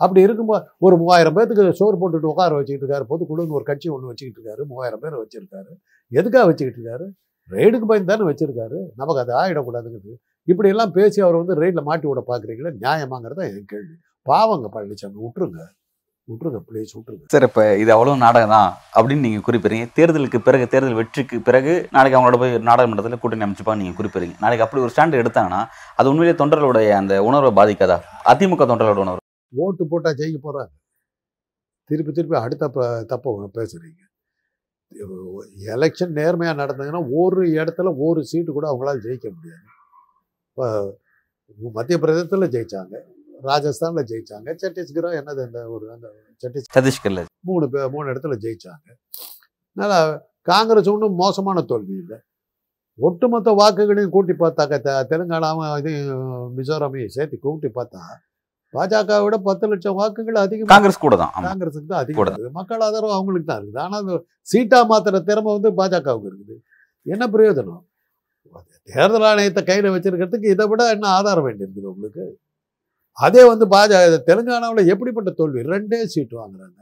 அப்படி 0.03 0.21
இருக்கும்போது 0.27 0.63
ஒரு 0.87 0.97
மூவாயிரம் 1.01 1.35
பேர்த்துக்கு 1.37 1.79
சோறு 1.81 1.97
போட்டுட்டு 2.01 2.31
உட்கார 2.33 2.53
வச்சுக்கிட்டு 2.59 2.85
இருக்காரு. 2.85 3.05
பொதுக்குழுன்னு 3.11 3.57
ஒரு 3.59 3.67
கட்சி 3.71 3.89
ஒன்று 3.95 4.11
வச்சுக்கிட்டு 4.11 4.39
இருக்காரு. 4.39 4.63
மூவாயிரம் 4.71 5.03
பேர் 5.03 5.21
வச்சுருக்காரு. 5.23 5.71
எதுக்காக 6.11 6.45
வச்சுக்கிட்டு 6.51 6.79
இருக்காரு? 6.81 7.07
ரெய்டுக்கு 7.49 7.87
பயந்து 7.91 8.11
தானே 8.11 8.25
வச்சுருக்காரு. 8.31 8.79
நமக்கு 8.99 9.23
அது 9.23 9.33
ஆகிடக்கூடாதுங்கிறது 9.43 10.13
இப்படியெல்லாம் 10.47 10.91
பேசி 10.97 11.19
அவர் 11.25 11.39
வந்து 11.41 11.55
ரெய்டில் 11.61 11.87
மாட்டி 11.89 12.05
விட 12.09 12.21
பார்க்குறீங்களே 12.31 12.71
நியாயமாங்கிறதா 12.83 13.45
என் 13.51 13.71
கேள்வி. 13.71 13.95
பாவங்க 14.25 14.67
பழனிசாமி 14.75 15.17
விட்டுருங்க 15.23 15.61
விட்டுருங்க 16.31 16.59
பிளேஸ் 16.67 16.93
விட்டுருங்க 16.95 17.25
சார் 17.33 17.45
இப்போ 17.47 17.63
இது 17.81 17.91
அவ்வளோ 17.95 18.13
நாடகம் 18.23 18.53
தான் 18.55 18.69
அப்படின்னு 18.95 19.25
நீங்கள் 19.27 19.45
குறிப்பிடுறீங்க. 19.47 19.87
தேர்தலுக்கு 19.97 20.39
பிறகு 20.47 20.65
தேர்தல் 20.73 20.99
வெற்றிக்கு 20.99 21.37
பிறகு 21.47 21.73
நாளைக்கு 21.95 22.17
அவங்களோட 22.17 22.39
போய் 22.43 22.55
நாடாளுமன்றத்தில் 22.69 23.21
கூட்டணி 23.23 23.45
அமைச்சுப்பா 23.47 23.75
நீங்கள் 23.81 23.97
குறிப்பிடுறீங்க. 23.99 24.37
நாளைக்கு 24.43 24.65
அப்படி 24.65 24.83
ஒரு 24.85 24.93
ஸ்டாண்ட் 24.95 25.21
எடுத்தாங்கன்னா 25.21 25.61
அது 25.99 26.11
உண்மையிலேயே 26.13 26.37
தொண்டர்களுடைய 26.43 26.95
அந்த 27.01 27.15
உணர்வை 27.29 27.53
பாதிக்காதா? 27.59 27.99
அதிமுக 28.33 28.67
தொண்டர்களோட 28.71 29.03
உணர்வு. 29.05 29.22
ஓட்டு 29.63 29.83
போட்டால் 29.91 30.17
ஜெயிக்க 30.21 30.39
போகிறாங்க 30.47 30.73
திருப்பி 31.89 32.11
திருப்பி 32.17 32.37
அடுத்த 32.45 32.69
தப்ப 33.11 33.51
பேசுகிறீங்க 33.59 34.01
எலெக்ஷன் 35.75 36.13
நேர்மையாக 36.17 36.59
நடந்ததுன்னா 36.61 37.01
ஒரு 37.21 37.43
இடத்துல 37.59 37.91
ஒரு 38.07 38.21
சீட்டு 38.31 38.51
கூட 38.51 38.65
அவங்களால 38.71 39.01
ஜெயிக்க 39.05 39.27
முடியாது. 39.35 39.65
இப்போ 40.49 40.65
மத்திய 41.77 41.97
பிரதேசத்தில் 42.03 42.51
ஜெயிச்சாங்க. 42.55 42.95
ராஜஸ்தானில் 43.49 44.07
ஜெயிச்சாங்க. 44.11 44.49
சத்தீஸ்கரா 44.63 45.11
என்னது 45.19 45.41
அந்த 45.47 45.61
ஒரு 45.75 45.85
அந்த 45.95 46.07
சத்தீஸ் 46.43 46.69
சத்தீஸ்கர்ல. 46.75 47.23
மூணு 47.49 47.65
பே 47.69 47.87
மூணு 47.95 48.05
இடத்துல 48.13 48.35
ஜெயிச்சாங்க. 48.43 48.87
அதனால் 49.77 50.11
காங்கிரஸ் 50.51 50.91
ஒன்றும் 50.93 51.19
மோசமான 51.23 51.63
தோல்வி 51.71 51.95
இல்லை. 52.03 52.19
ஒட்டுமொத்த 52.99 53.51
வாக்குகளையும் 53.61 54.13
கூட்டி 54.15 54.33
பார்த்தாக்க 54.43 54.93
தெலுங்கானாவும் 55.11 55.71
இது 55.81 55.91
மிசோரமையும் 56.57 57.13
சேர்த்து 57.15 57.37
கூட்டி 57.45 57.69
பார்த்தா 57.79 58.01
பாஜகவை 58.75 59.23
விட 59.25 59.37
பத்து 59.47 59.65
லட்சம் 59.71 59.97
வாக்குகள் 59.99 60.37
அதிகம் 60.43 60.71
காங்கிரஸ் 60.73 61.03
கூட 61.05 61.15
தான். 61.23 61.33
காங்கிரஸுக்கு 61.47 61.89
தான் 61.93 62.01
அதிகம். 62.03 62.21
இருக்குது. 62.25 62.53
மக்கள் 62.59 62.83
ஆதரவு 62.87 63.15
அவங்களுக்கு 63.17 63.47
தான் 63.49 63.59
இருக்குது. 63.61 63.81
ஆனால் 63.85 64.01
அந்த 64.03 64.15
சீட்டா 64.51 64.79
மாத்திர 64.91 65.21
திறமை 65.29 65.51
வந்து 65.57 65.71
பாஜகவுக்கு 65.79 66.29
இருக்குது. 66.31 66.55
என்ன 67.05 67.23
பிரயோஜனம்? 67.35 67.83
தேர்தல் 68.93 69.27
ஆணையத்தை 69.31 69.61
கையில் 69.67 69.93
வச்சிருக்கிறதுக்கு 69.95 70.53
இதை 70.53 70.65
விட 70.71 70.83
என்ன 70.95 71.05
ஆதாரம் 71.17 71.45
வேண்டியிருக்குது 71.47 71.91
உங்களுக்கு? 71.93 72.23
அதே 73.17 73.43
வந்து 73.51 73.65
பாஜக 73.75 74.17
தெலுங்கானாவில் 74.29 74.89
எப்படிப்பட்ட 74.93 75.29
தோல்வி? 75.39 75.61
ரெண்டே 75.73 75.99
சீட்டு 76.13 76.35
வாங்குறாங்க. 76.41 76.79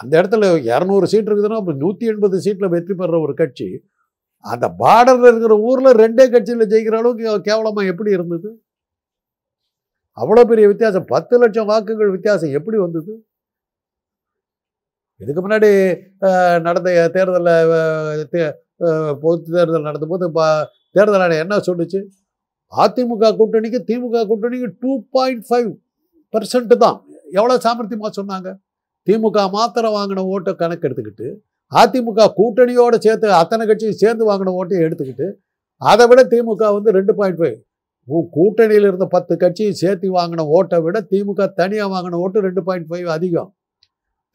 அந்த 0.00 0.12
இடத்துல 0.20 0.48
இரநூறு 0.72 1.06
சீட் 1.12 1.28
இருக்குதுன்னா 1.28 1.76
நூற்றி 1.84 2.06
எண்பது 2.12 2.36
சீட்டில் 2.44 2.72
வெற்றி 2.74 2.94
பெற 3.00 3.18
ஒரு 3.26 3.34
கட்சி. 3.40 3.68
அந்த 4.52 4.66
பார்டரில் 4.82 5.28
இருக்கிற 5.30 5.54
ஊரில் 5.68 5.98
ரெண்டே 6.02 6.24
கட்சியில் 6.34 6.70
ஜெயிக்கிற 6.72 6.96
அளவுக்கு 7.00 7.46
கேவலமாக 7.48 7.90
எப்படி 7.92 8.10
இருந்தது? 8.16 8.50
அவ்வளோ 10.20 10.42
பெரிய 10.44 10.66
வித்தியாசம். 10.66 11.04
பத்து 11.06 11.38
லட்சம் 11.38 11.66
வாக்குகள் 11.66 12.10
வித்தியாசம் 12.10 12.52
எப்படி 12.52 12.76
வந்தது? 12.76 13.12
இதுக்கு 15.20 15.40
முன்னாடி 15.44 15.70
நடந்த 16.60 17.08
தேர்தலில் 17.14 18.28
பொது 19.20 19.42
தேர்தல் 19.56 19.86
நடந்தபோது 19.88 20.26
பா- 20.38 20.66
தேர்தல் 20.96 21.20
ஆணையம் 21.20 21.48
என்ன 21.48 21.60
சொல்லுச்சு? 21.68 22.00
அதிமுக 22.72 23.30
கூட்டணிக்கு 23.38 23.78
திமுக 23.90 24.24
கூட்டணிக்கு 24.30 24.68
டூ 24.80 24.90
பாயிண்ட் 25.10 25.44
ஃபைவ் 25.48 25.70
பர்சன்ட் 26.34 26.76
தான். 26.84 26.98
எவ்வளோ 27.32 27.54
சாமர்த்தியமாக 27.56 28.10
சொன்னாங்க? 28.20 28.48
திமுக 29.06 29.50
மாத்திரம் 29.50 29.92
வாங்கின 29.92 30.24
ஓட்டை 30.32 30.54
கணக்கு 30.54 30.88
எடுத்துக்கிட்டு 30.88 31.28
அதிமுக 31.72 32.20
கூட்டணியோட 32.38 32.94
சேர்த்து 32.98 33.32
அத்தனை 33.32 33.66
கட்சியும் 33.66 34.00
சேர்ந்து 34.02 34.24
வாங்கின 34.30 34.52
ஓட்டையும் 34.58 34.86
எடுத்துக்கிட்டு 34.88 35.26
அதை 35.82 36.06
விட 36.06 36.20
திமுக 36.24 36.72
வந்து 36.76 36.90
ரெண்டு 36.98 37.14
பாயிண்ட் 37.14 37.38
ஃபைவ் 37.38 37.56
கூட்டணியில் 38.36 38.86
இருந்த 38.88 39.06
பத்து 39.14 39.34
கட்சியும் 39.42 39.78
சேர்த்து 39.82 40.08
வாங்கின 40.18 40.44
ஓட்டை 40.56 40.78
விட 40.84 40.98
திமுக 41.12 41.46
தனியாக 41.60 41.88
வாங்கின 41.94 42.20
ஓட்டு 42.24 42.44
ரெண்டு 42.46 42.62
பாயிண்ட் 42.68 42.88
ஃபைவ் 42.90 43.08
அதிகம். 43.16 43.50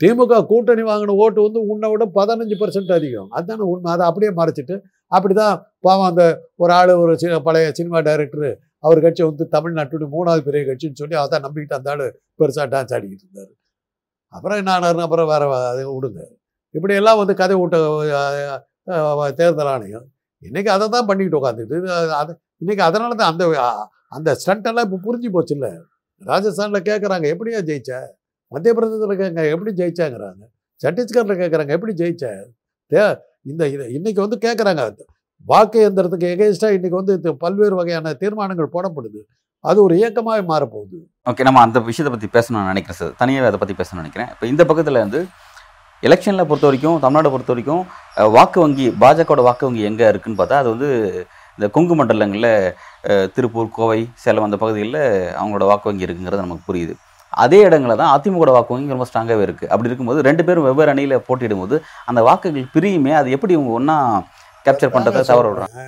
திமுக 0.01 0.39
கூட்டணி 0.51 0.83
வாங்கின 0.89 1.15
ஓட்டு 1.23 1.39
வந்து 1.47 1.59
உன்னை 1.71 1.87
விட 1.93 2.03
பதினஞ்சு 2.17 2.55
பர்சன்ட் 2.61 2.91
அதிகம். 2.97 3.29
அதுதானே 3.37 3.65
உண்மை. 3.73 3.89
அதை 3.95 4.03
அப்படியே 4.09 4.31
மறைச்சிட்டு 4.39 4.75
அப்படி 5.15 5.33
தான் 5.41 5.55
பாவம் 5.85 6.07
அந்த 6.11 6.23
ஒரு 6.63 6.71
ஆள் 6.79 6.91
ஒரு 7.03 7.13
சி 7.21 7.27
பழைய 7.47 7.67
சினிமா 7.79 7.99
டைரக்டரு 8.07 8.51
அவர் 8.85 9.03
கட்சி 9.05 9.21
வந்து 9.29 9.45
தமிழ்நாட்டுடைய 9.55 10.07
மூணாவது 10.15 10.41
பெரிய 10.47 10.61
கட்சின்னு 10.69 10.99
சொல்லி 11.01 11.15
அதான் 11.23 11.43
நம்பிக்கிட்டு 11.45 11.77
அந்த 11.79 11.91
ஆள் 11.93 12.05
பெருசாக 12.39 12.65
டான்ஸ் 12.73 12.93
ஆடிக்கிட்டு 12.95 13.25
இருந்தார். 13.25 13.51
அப்புறம் 14.33 14.59
என்ன 14.61 14.71
ஆனாருன்னு 14.77 15.05
அப்புறம் 15.07 15.29
வேற 15.33 15.43
அதை 15.71 15.83
விடுங்க. 15.95 16.21
இப்படியெல்லாம் 16.75 17.19
வந்து 17.21 17.33
கதை 17.41 17.55
ஊட்ட 17.63 17.77
தேர்தல் 19.39 19.71
ஆணையம். 19.75 20.07
இன்றைக்கி 20.47 20.69
அதை 20.75 20.85
தான் 20.95 21.07
பண்ணிக்கிட்டு 21.09 21.39
உட்காந்துக்கிட்டு 21.39 21.91
அது 22.21 22.31
இன்றைக்கி 22.61 22.83
அதனால 22.89 23.11
தான் 23.21 23.31
அந்த 23.33 23.45
அந்த 24.17 24.29
ஸ்டண்ட்டெல்லாம் 24.41 24.85
இப்போ 24.87 24.99
புரிஞ்சு 25.05 25.29
போச்சு 25.35 25.53
இல்லை 25.57 25.71
ராஜஸ்தானில் 26.31 26.85
கேட்குறாங்க 26.89 27.25
எப்படியா 27.33 27.59
ஜெயிச்ச? 27.69 27.91
மத்திய 28.51 28.73
பிரதேசத்தில் 28.77 29.21
கேட்க 29.21 29.45
எப்படி 29.55 29.71
ஜெயிச்சாங்கிறாங்க? 29.79 30.43
சத்தீஸ்கரில் 30.81 31.39
கேட்குறாங்க 31.41 31.71
எப்படி 31.77 31.93
ஜெயிச்ச? 32.01 32.25
தே 32.91 33.03
இந்த 33.51 33.63
இது 33.73 33.85
இன்றைக்கி 33.97 34.19
வந்து 34.25 34.37
கேட்குறாங்க 34.45 34.83
வாக்கு 35.51 35.79
எந்திரத்துக்கு 35.87 36.27
எகேன்ஸ்டாக 36.33 36.75
இன்றைக்கி 36.77 36.97
வந்து 36.99 37.13
இது 37.19 37.31
பல்வேறு 37.43 37.75
வகையான 37.79 38.13
தீர்மானங்கள் 38.21 38.73
போடப்படுது. 38.75 39.21
அது 39.69 39.79
ஒரு 39.85 39.93
இயக்கமாக 40.01 40.43
மாறப்போகுது. 40.51 40.97
ஓகே 41.29 41.45
நம்ம 41.47 41.59
அந்த 41.67 41.79
விஷயத்தை 41.89 42.11
பற்றி 42.13 42.29
பேசணும்னு 42.35 42.71
நினைக்கிறேன் 42.71 42.99
சார். 43.01 43.13
தனியாக 43.21 43.49
அதை 43.51 43.59
பற்றி 43.61 43.75
பேசணும்னு 43.79 44.03
நினைக்கிறேன். 44.03 44.29
இப்போ 44.33 44.45
இந்த 44.51 44.63
பக்கத்தில் 44.69 45.03
வந்து 45.05 45.21
எலெக்ஷனில் 46.03 46.47
பொறுத்த 46.49 46.67
வரைக்கும் 46.69 46.97
தமிழ்நாடை 47.03 47.29
பொறுத்த 47.33 47.51
வரைக்கும் 47.53 47.83
வாக்கு 48.37 48.59
வங்கி 48.63 48.87
பாஜகவோட 49.03 49.41
வாக்கு 49.47 49.67
வங்கி 49.67 49.83
எங்கே 49.89 50.05
இருக்குன்னு 50.11 50.39
பார்த்தா 50.39 50.61
அது 50.63 50.69
வந்து 50.73 50.89
இந்த 51.57 51.67
கொங்கு 51.75 51.93
மண்டலங்களில் 51.99 52.51
திருப்பூர் 53.35 53.73
கோவை 53.77 54.01
சேலம் 54.23 54.47
அந்த 54.47 54.57
பகுதிகளில் 54.63 55.01
அவங்களோட 55.39 55.65
வாக்கு 55.71 55.89
வங்கி 55.89 56.07
இருக்குங்கிறது 56.07 56.45
நமக்கு 56.45 56.67
புரியுது. 56.69 56.93
அதே 57.43 57.59
இடங்களில் 57.67 57.99
தான் 58.01 58.13
அதிமுக 58.15 58.51
வாக்கு 58.55 58.73
வங்கி 58.73 58.95
ரொம்ப 58.95 59.07
ஸ்ட்ராங்காகவே 59.09 59.45
இருக்குது 59.47 59.69
அப்படி 59.73 59.89
இருக்கும்போது 59.89 60.25
ரெண்டு 60.29 60.43
பேரும் 60.47 60.67
வெவ்வேறு 60.67 60.93
அணியில் 60.93 61.23
போட்டியிடும்போது 61.27 61.75
அந்த 62.09 62.21
வாக்குகள் 62.29 62.71
பிரியுமே 62.75 63.13
அது 63.19 63.35
எப்படி 63.37 63.55
இவங்க 63.57 63.73
ஒன்றா 63.79 63.97
கேப்சர் 64.65 64.93
பண்ணுறதை 64.95 65.23
தவற 65.29 65.47
விடுறாங்க? 65.51 65.81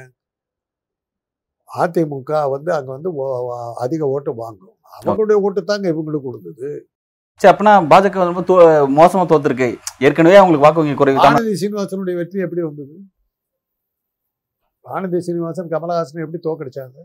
அதிமுக 1.70 2.32
வந்து 2.56 2.72
அங்கே 2.78 2.92
வந்து 2.96 3.10
அதிக 3.84 4.02
ஓட்டு 4.16 4.32
வாங்கும். 4.44 4.76
அவங்களுடைய 4.98 5.38
ஓட்டு 5.46 5.62
தாங்க 5.72 5.86
இவங்களுக்கு 5.94 6.28
கொடுத்தது 6.28 6.70
சரி 7.42 7.52
அப்படின்னா 7.52 7.74
பாஜக 7.92 8.26
ரொம்ப 8.30 8.42
மோசமாக 9.00 9.26
தோத்துருக்கு. 9.32 9.68
ஏற்கனவே 10.06 10.38
அவங்களுக்கு 10.42 10.66
வாக்கு 10.66 10.82
வங்கி 10.82 10.96
குறைவு 11.02 11.58
சீனிவாசனுடைய 11.62 12.16
வெற்றி 12.22 12.46
எப்படி 12.46 12.64
வந்தது? 12.68 12.96
வானதி 14.86 15.20
சீனிவாசன் 15.28 15.72
கமலஹாசன் 15.74 16.24
எப்படி 16.26 16.40
தோக்கடிச்சாங்க 16.48 16.98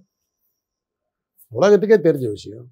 உலகத்துக்கே 1.58 1.98
தெரிஞ்ச 2.06 2.26
விஷயம். 2.34 2.66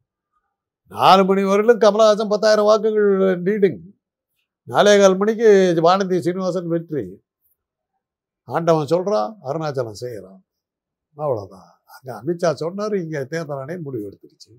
நாலு 0.96 1.22
மணி 1.28 1.42
வரையிலும் 1.50 1.80
கமலஹாசன் 1.84 2.32
பத்தாயிரம் 2.32 2.68
வாக்குகள் 2.68 3.08
லீடிங் 3.46 3.80
நாலே 4.72 4.92
கால் 5.00 5.18
மணிக்கு 5.20 5.48
வானதி 5.86 6.16
சீனிவாசன் 6.26 6.70
வெற்றி. 6.74 7.04
ஆண்டவன் 8.48 8.92
சொல்கிறான் 8.92 9.30
அருணாச்சலம் 9.48 10.00
செய்கிறான் 10.02 10.40
அவ்வளோதான் 11.16 11.70
அங்கே 11.94 12.12
அமித்ஷா 12.18 12.50
சொன்னார் 12.62 12.94
இங்கே 13.04 13.20
தேர்தல் 13.32 13.60
ஆணையம் 13.62 13.86
முடிவு 13.86 14.06
எடுத்துருச்சு. 14.08 14.50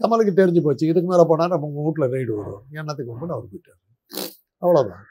கமலுக்கு 0.00 0.32
தெரிஞ்சு 0.40 0.60
போச்சு 0.64 0.84
இதுக்கு 0.90 1.10
மேலே 1.10 1.24
போனால் 1.30 1.52
நம்ம 1.54 1.84
வீட்டில் 1.86 2.12
ரைடு 2.14 2.32
வரும். 2.40 2.64
என்னத்துக்கு 2.80 3.12
ஒன்று 3.14 3.36
அவர் 3.36 3.50
போயிட்டார். 3.52 3.80
அவ்வளோதான் 4.62 5.04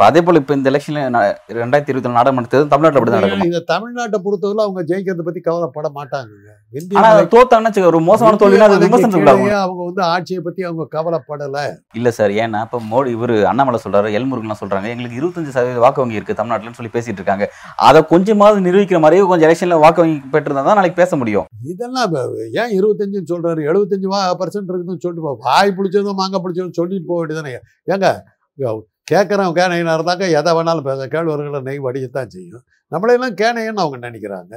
இப்போ 0.00 0.10
அதே 0.12 0.20
போல் 0.26 0.38
இப்போ 0.40 0.52
இந்த 0.56 0.68
எலெக்ஷனில் 0.70 1.24
ரெண்டாயிரத்தி 1.62 1.90
இருபத்தி 1.92 2.10
நாடாளுமன்ற 2.12 2.48
தேர்தல் 2.52 2.70
தமிழ்நாட்டில் 2.70 2.98
அப்படி 2.98 3.12
தான் 3.14 3.20
நடக்கும்? 3.24 3.48
இந்த 3.50 3.58
தமிழ்நாட்டை 3.72 4.18
பொறுத்தவரை 4.26 4.62
அவங்க 4.66 4.82
ஜெயிக்கிறத 4.90 5.24
பத்தி 5.26 5.40
கவலைப்பட 5.48 5.88
மாட்டாங்க 5.96 6.94
ஆனால் 7.00 7.28
தோத்தாங்கன்னா 7.34 7.82
ஒரு 7.90 7.98
மோசமான 8.06 8.38
தோல்வினா 8.42 8.68
அது 8.68 8.78
அவங்க 9.64 9.82
வந்து 9.88 10.02
ஆட்சியை 10.14 10.40
பத்தி 10.46 10.62
அவங்க 10.68 10.86
கவலைப்படல. 10.96 11.64
இல்லை 11.98 12.12
சார் 12.18 12.32
ஏன்னா 12.44 12.62
இப்போ 12.66 12.80
மோடி 12.92 13.12
இவர் 13.16 13.34
அண்ணாமலை 13.50 13.80
சொல்றாரு 13.84 14.14
எல்முருகன்லாம் 14.20 14.62
சொல்றாங்க 14.62 14.90
எங்களுக்கு 14.94 15.20
இருபத்தஞ்சு 15.20 15.54
சதவீத 15.56 15.82
வாக்கு 15.84 16.02
வங்கி 16.04 16.18
இருக்கு 16.20 16.38
தமிழ்நாட்டில்னு 16.40 16.78
சொல்லி 16.80 16.94
பேசிட்டு 16.96 17.20
இருக்காங்க. 17.22 17.48
அதை 17.88 18.02
கொஞ்சமாவது 18.14 18.64
நிரூபிக்கிற 18.68 19.00
மாதிரியே 19.04 19.28
கொஞ்சம் 19.32 19.48
எலெக்ஷனில் 19.50 19.82
வாக்கு 19.84 20.02
வங்கி 20.04 20.18
பெற்றிருந்தா 20.36 20.64
தான் 20.70 20.80
நாளைக்கு 20.80 21.00
பேச 21.02 21.16
முடியும். 21.22 21.48
இதெல்லாம் 21.74 22.16
ஏன் 22.62 22.74
இருபத்தஞ்சுன்னு 22.78 23.32
சொல்றாரு? 23.34 23.62
எழுபத்தஞ்சு 23.72 24.08
பர்சன்ட் 24.42 24.72
இருக்குதுன்னு 24.72 25.04
சொல்லிட்டு 25.06 25.44
வாய் 25.50 25.76
பிடிச்சதும் 25.80 26.20
மாங்காய் 26.22 26.44
பிடிச்சதும் 26.46 26.78
சொல்லிட்டு 26.80 27.10
போக 27.12 27.20
வேண்டியதானே 27.22 27.54
ஏங்க 27.94 28.08
கேட்குறவன் 29.12 29.56
கேனையனாக 29.60 29.96
இருந்தாக்க 29.98 30.24
எதை 30.40 30.50
வேணாலும் 30.58 30.88
பேச 30.90 31.06
கேழ்வர்களை 31.14 31.60
நெய் 31.68 31.84
வடியத்தான் 31.86 32.32
செய்யும். 32.36 32.64
நம்மளையெல்லாம் 32.92 33.38
கேனையன்னு 33.42 33.82
அவங்க 33.84 33.98
நினைக்கிறாங்க. 34.08 34.54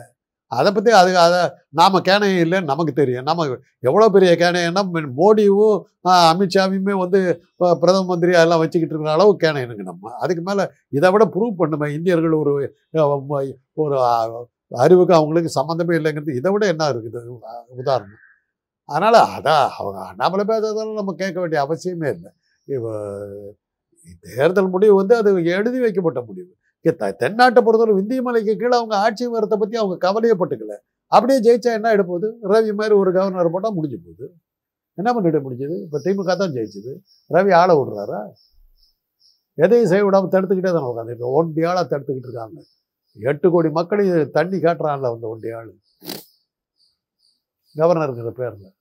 அதை 0.51 0.69
பற்றி 0.75 0.91
அது 1.00 1.12
அதை 1.25 1.39
நாம் 1.79 1.95
கேனையும் 2.07 2.41
இல்லைன்னு 2.45 2.72
நமக்கு 2.72 2.93
தெரியும். 3.00 3.27
நம்ம 3.29 3.45
எவ்வளோ 3.88 4.07
பெரிய 4.15 4.31
கேனையன்னா 4.41 4.81
மோடியும் 5.19 5.75
அமித்ஷாவையுமே 6.31 6.95
வந்து 7.03 7.19
பிரதம 7.83 8.03
மந்திரி 8.12 8.33
எல்லாம் 8.43 8.62
வச்சுக்கிட்டு 8.63 8.93
இருக்கிற 8.95 9.13
அளவு 9.17 9.31
கேனையனுங்க 9.43 9.86
நம்ம. 9.91 10.12
அதுக்கு 10.24 10.43
மேலே 10.50 10.65
இதை 10.98 11.10
விட 11.15 11.25
ப்ரூவ் 11.36 11.60
பண்ணுமே 11.62 11.89
இந்தியர்கள் 11.98 12.36
ஒரு 12.41 12.53
ஒரு 13.83 13.98
அறிவுக்கு 14.83 15.13
அவங்களுக்கு 15.19 15.50
சம்மந்தமே 15.60 15.95
இல்லைங்கிறது 16.00 16.38
இதை 16.41 16.51
விட 16.53 16.63
என்ன 16.74 16.83
இருக்குது? 16.93 17.19
உதாரணம். 17.81 18.22
அதனால் 18.89 19.19
அதான் 19.36 19.65
அவங்க 19.79 20.00
அண்ணாமலை 20.12 20.45
பேசுறதால 20.51 20.95
நம்ம 21.01 21.15
கேட்க 21.24 21.38
வேண்டிய 21.43 21.60
அவசியமே 21.65 22.10
இல்லை. 22.15 22.31
இப்போ 22.67 22.91
தேர்தல் 24.36 24.72
முடிவு 24.74 24.93
வந்து 25.01 25.13
அது 25.22 25.29
எழுதி 25.57 25.79
வைக்கப்பட்ட 25.86 26.22
முடிவு. 26.29 26.51
தென்னாட்டை 27.22 27.62
பொறுத்தவரை 27.65 27.93
விந்திய 28.00 28.22
மலைக்கு 28.27 28.53
கீழே 28.62 28.75
அவங்க 28.79 28.95
ஆட்சி 29.05 29.25
வரத்தை 29.36 29.57
பற்றி 29.62 29.75
அவங்க 29.81 29.95
கவலையே 30.05 30.36
பட்டுக்கல. 30.41 30.75
அப்படியே 31.15 31.39
ஜெயிச்சா 31.45 31.72
என்ன 31.77 31.91
எடுப்போகுது 31.95 32.27
ரவி 32.51 32.72
மாதிரி 32.79 32.95
ஒரு 33.01 33.10
கவர்னர் 33.17 33.53
போட்டால் 33.55 33.75
முடிஞ்சு 33.77 34.00
போகுது. 34.05 34.25
என்ன 35.00 35.10
பண்ணிட 35.15 35.39
முடிஞ்சது? 35.45 35.75
இப்போ 35.86 36.00
திமுக 36.05 36.33
தான் 36.41 36.53
ஜெயிச்சது. 36.55 36.91
ரவி 37.36 37.51
ஆளை 37.62 37.74
விடுறாரா? 37.79 38.19
எதையும் 39.57 39.89
செய்ய 39.91 40.03
விடாமல் 40.05 40.33
தடுத்துக்கிட்டே 40.33 40.72
தானே 40.75 40.88
உட்காந்துருக்கு 40.91 41.33
ஒண்டி 41.39 41.63
ஆளாக 41.69 41.86
தடுத்துக்கிட்டு 41.91 42.29
இருக்காங்க. 42.29 42.60
எட்டு 43.17 43.48
கோடி 43.53 43.69
மக்களையும் 43.79 44.31
தண்ணி 44.38 44.57
காட்டுறான்ல 44.65 45.12
அந்த 45.15 45.27
ஒண்டி 45.33 45.50
ஆள். 45.57 45.72
கவர்னருங்கிற 47.75 48.31
பேரில். 48.41 48.72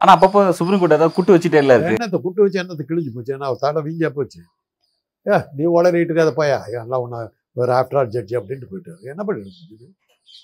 ஆனா 0.00 0.10
அப்பப்போ 0.16 0.40
சுப்ரீம் 0.58 0.80
கோர்ட் 0.80 0.96
ஏதாவது 0.96 1.16
குட்டு 1.18 1.34
வச்சுட்டே 1.34 1.60
இல்ல 1.64 1.76
என்னத்தை 1.92 2.18
குட்டு 2.26 2.40
வச்சு 2.44 2.60
என்னத்தை 2.62 2.84
கிழிஞ்சு 2.90 3.10
போச்சு? 3.14 3.34
ஏன்னா 3.36 3.48
தலை 3.64 3.80
வீங்கியா 3.86 4.10
போச்சு? 4.18 4.40
ஏ 5.32 5.38
நீ 5.56 5.64
உளறிட்டு 5.76 6.12
இருக்காத 6.12 6.32
போயா? 6.40 6.58
எல்லாம் 6.82 7.02
ஒன்று 7.04 7.20
வேறு 7.58 7.72
ஆஃப்டர் 7.78 7.98
ஆல் 8.00 8.12
ஜட்ஜி 8.16 8.34
அப்படின்ட்டு 8.40 8.70
போயிட்டாரு 8.72 9.00
என்ன 9.12 9.22
பண்ணிட்டு 9.28 9.96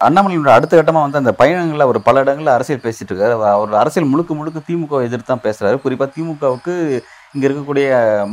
அண்ணாமலையோட 0.05 0.51
அடுத்த 0.57 0.79
கட்டமா 0.79 1.01
வந்து 1.05 1.21
அந்த 1.21 1.33
பயணங்களில் 1.41 1.85
அவர் 1.87 1.99
பல 2.07 2.23
இடங்களில் 2.25 2.55
அரசியல் 2.55 2.85
பேசிட்டு 2.85 3.11
இருக்காரு. 3.13 3.35
அவர் 3.57 3.81
அரசியல் 3.83 4.09
முழுக்க 4.13 4.35
முழுக்க 4.35 4.61
திமுக 4.69 5.03
எதிர்த்து 5.09 5.31
தான் 5.33 5.45
பேசுறாரு. 5.47 5.77
குறிப்பா 5.85 6.07
திமுகவுக்கு 6.17 6.75
இங்கே 7.35 7.47
இருக்கக்கூடிய 7.49 7.87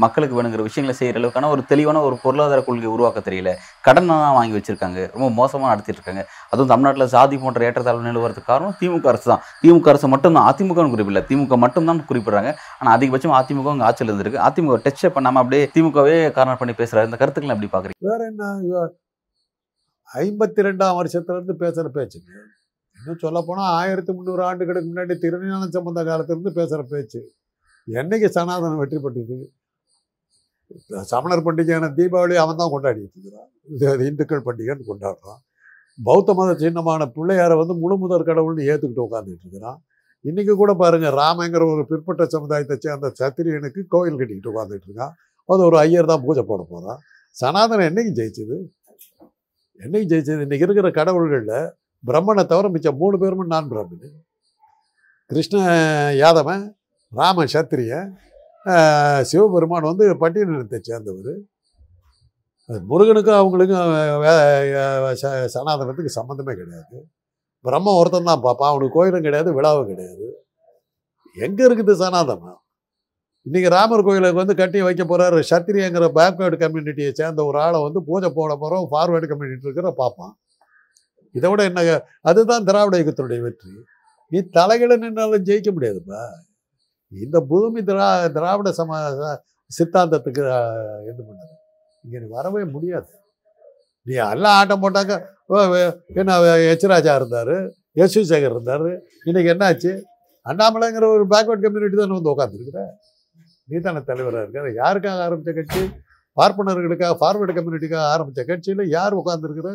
மக்களுக்கு 0.04 0.38
வேணுங்கிற 0.38 0.64
விஷயங்களை 0.68 0.94
செய்கிற 0.98 1.20
அளவுக்கான 1.20 1.50
ஒரு 1.54 1.62
தெளிவான 1.72 2.02
ஒரு 2.08 2.16
பொருளாதார 2.24 2.60
கொள்கை 2.68 2.90
உருவாக்க 2.96 3.20
தெரியல. 3.28 3.52
கடன் 3.88 4.10
தான் 4.12 4.36
வாங்கி 4.38 4.56
வச்சிருக்காங்க. 4.58 5.00
ரொம்ப 5.16 5.30
மோசமாக 5.40 5.72
நடத்திட்டு 5.74 6.00
இருக்காங்க. 6.00 6.24
அதுவும் 6.52 6.72
தமிழ்நாட்டில் 6.74 7.12
சாதி 7.16 7.38
போன்ற 7.44 7.68
ஏற்றத்தாழ்வு 7.70 8.08
நிலவரத்துக்கு 8.10 8.52
காரணம் 8.54 8.78
திமுக 8.82 9.12
அரசு 9.14 9.28
தான். 9.34 9.44
திமுக 9.64 9.92
அரசு 9.94 10.10
மட்டும்தான். 10.14 10.48
அதிமுக 10.52 10.88
குறிப்பிடல. 10.96 11.24
திமுக 11.32 11.58
மட்டும்தான் 11.66 12.04
குறிப்பிடுறாங்க. 12.12 12.52
ஆனால் 12.80 12.94
அதிகபட்சம் 12.98 13.38
அதிமுக 13.42 13.74
அங்கே 13.76 13.88
ஆட்சியில் 13.90 14.12
இருந்திருக்கு. 14.14 14.42
அதிமுக 14.50 14.80
டச் 14.88 15.06
பண்ணாமல் 15.18 15.44
அப்படியே 15.44 15.64
திமுகவே 15.76 16.16
காரணம் 16.40 16.62
பண்ணி 16.62 16.76
பேசுகிறாரு 16.82 17.10
இந்த 17.12 17.20
கருத்துக்களை 17.24 17.56
எப்படி 17.56 17.72
பார்க்குறீங்க 17.76 18.10
வேற 18.12 18.22
என்ன? 18.32 18.88
ஐம்பத்தி 20.10 20.62
ரெண்டாம் 20.68 20.98
வருஷத்துல 21.00 21.36
இருந்து 21.38 21.54
பேசுற 21.64 21.88
பேச்சுங்க 21.98 22.32
இன்னும் 22.98 23.22
சொல்லப்போனால் 23.26 23.70
ஆயிரத்தி 23.82 24.12
முந்நூறு 24.16 24.42
ஆண்டுகளுக்கு 24.48 24.90
முன்னாடி 24.90 25.14
திருஞான 25.22 25.70
சம்பந்த 25.76 26.02
காலத்திலேருந்து 26.10 26.52
பேசுகிற 26.58 26.82
பேச்சு. 26.94 27.20
என்னைக்கு 27.88 28.28
சனாதனம் 28.38 28.82
வெற்றி 28.82 28.98
பெற்றது 29.06 29.38
சமணர் 31.12 31.46
பண்டிகையான 31.46 31.86
தீபாவளி 31.98 32.36
அவன் 32.44 32.60
தான் 32.60 32.74
கொண்டாடிட்டு 32.74 33.18
இருக்கிறான். 33.18 33.50
அது 33.94 34.04
இந்துக்கள் 34.10 34.46
பண்டிகைன்னு 34.48 34.90
கொண்டாடுறான். 34.90 35.42
பௌத்த 36.00 36.34
மத 36.38 36.52
சின்னமான 36.62 37.08
பிள்ளையாரை 37.16 37.56
வந்து 37.62 37.74
முழு 37.82 37.96
முதற் 38.02 38.28
கடவுள்னு 38.30 38.68
ஏற்றுக்கிட்டு 38.72 39.06
உட்காந்துட்டு 39.08 39.46
இருக்கிறான். 39.46 39.80
இன்றைக்கி 40.26 40.54
கூட 40.62 40.72
பாருங்கள் 40.82 41.16
ராமங்கிற 41.22 41.64
ஒரு 41.74 41.84
பிற்பட்ட 41.92 42.24
சமுதாயத்தை 42.36 42.76
சேர்ந்த 42.86 43.12
சத்திரியனுக்கு 43.20 43.82
கோயில் 43.94 44.20
கட்டிக்கிட்டு 44.20 44.52
உட்காந்துட்டு 44.54 44.88
இருக்கான். 44.90 45.14
அது 45.50 45.62
ஒரு 45.70 45.78
ஐயர் 45.86 46.12
தான் 46.12 46.24
பூஜை 46.26 46.44
போட 46.52 46.62
போகிறான் 46.72 47.00
சனாதனம் 47.38 47.88
என்னைக்கு 47.90 48.12
ஜெயிச்சது? 48.20 48.58
என்னைக்கு 49.80 50.10
ஜெயிச்சது? 50.12 50.42
இன்றைக்கி 50.46 50.66
இருக்கிற 50.68 50.90
கடவுள்களில் 51.00 51.58
பிரம்மனை 52.04 52.44
தவிர 52.52 52.70
மிச்சம் 52.76 53.00
மூணு 53.02 53.16
பேருமே 53.22 53.46
நான் 53.56 53.70
பிராமணன் 53.72 54.16
கிருஷ்ண 55.32 55.58
யாதவன் 56.22 56.64
ராம 57.12 57.46
சத்திரியன் 57.46 59.22
சிவபெருமான் 59.22 59.82
வந்து 59.82 60.14
பட்டியலினத்தை 60.14 60.80
சேர்ந்தவர். 60.82 61.40
அது 62.68 62.82
முருகனுக்கும் 62.82 63.34
அவங்களுக்கும் 63.34 63.92
வே- 64.24 65.16
ச- 65.22 65.48
சனாதனத்துக்கு 65.54 66.10
சம்மந்தமே 66.16 66.54
கிடையாது. 66.54 67.08
பிரம்ம 67.62 67.96
ஒருத்தன் 67.96 68.24
தான் 68.24 68.42
பார்ப்பான் 68.42 68.70
அவனுக்கு 68.70 68.96
கோயிலும் 68.96 69.22
கிடையாது 69.22 69.62
விழாவும் 69.62 69.86
கிடையாது. 69.86 70.46
எங்கே 71.34 71.68
இருக்குது 71.68 71.94
சனாதனம்? 71.94 72.60
இன்னைக்கு 73.42 73.70
ராமர் 73.70 74.04
கோயிலுக்கு 74.04 74.36
வந்து 74.36 74.56
கட்டி 74.56 74.82
வைக்க 74.82 75.04
போகிறாரு 75.04 75.44
சத்திரியங்கிற 75.50 76.10
பேக்வேர்டு 76.16 76.60
கம்யூனிட்டியை 76.60 77.12
சேர்ந்த 77.12 77.46
ஒரு 77.46 77.62
ஆளை 77.62 77.82
வந்து 77.82 78.04
பூஜை 78.04 78.32
போட 78.36 78.56
போகிறோம் 78.56 78.88
ஃபார்வேர்டு 78.92 79.28
கம்யூனிட்டி 79.28 79.64
இருக்கிற 79.64 79.92
பார்ப்பான் 79.92 80.38
இதை 81.34 81.50
விட 81.50 81.64
என்ன 81.64 82.04
அதுதான் 82.22 82.64
திராவிட 82.64 82.98
இயக்கத்தினுடைய 82.98 83.42
வெற்றி. 83.42 83.70
நீ 84.28 84.42
தலைகளை 84.42 84.98
நின்னாலும் 84.98 85.44
ஜெயிக்க 85.44 85.72
முடியாதுப்பா. 85.80 86.26
இந்த 87.12 87.38
பூமி 87.50 87.80
திரா 87.88 88.08
திராவிட 88.36 88.70
சம 88.78 89.00
சித்தாந்தத்துக்கு 89.72 90.42
என்ன 90.42 90.60
இது 91.10 91.22
இங்கே 92.04 92.20
நீ 92.22 92.28
வரவே 92.32 92.62
முடியாது. 92.72 93.10
நீ 94.08 94.14
எல்லாம் 94.28 94.56
ஆட்டம் 94.60 94.84
போட்டாங்க 94.84 95.14
ஓ, 95.50 95.56
என்ன 96.20 96.38
எச் 96.72 96.86
ராஜா 96.92 97.14
இருந்தார் 97.20 97.56
எஸ் 97.98 98.16
வி 98.18 98.24
சேகர் 98.30 98.54
இருந்தார் 98.56 98.88
இன்றைக்கி 99.28 99.50
என்னாச்சு? 99.54 99.92
அண்ணாமலைங்கிற 100.46 101.06
ஒரு 101.16 101.24
பேக்வர்ட் 101.34 101.64
கம்யூனிட்டி 101.66 101.98
தானே 101.98 102.16
வந்து 102.16 102.34
உட்காந்துருக்குற 102.34 102.82
நீ 103.68 103.80
தானே 103.80 104.02
தலைவராக 104.08 104.44
இருக்காரு 104.46 104.70
யாருக்காக 104.80 105.26
ஆரம்பித்த 105.28 105.52
கட்சி? 105.58 105.82
பார்ப்பனர்களுக்காக 106.38 107.16
ஃபார்வர்டு 107.20 107.56
கம்யூனிட்டிக்காக 107.58 108.06
ஆரம்பித்த 108.14 108.42
கட்சியில் 108.50 108.84
யார் 108.96 109.20
உட்காந்துருக்குற 109.22 109.70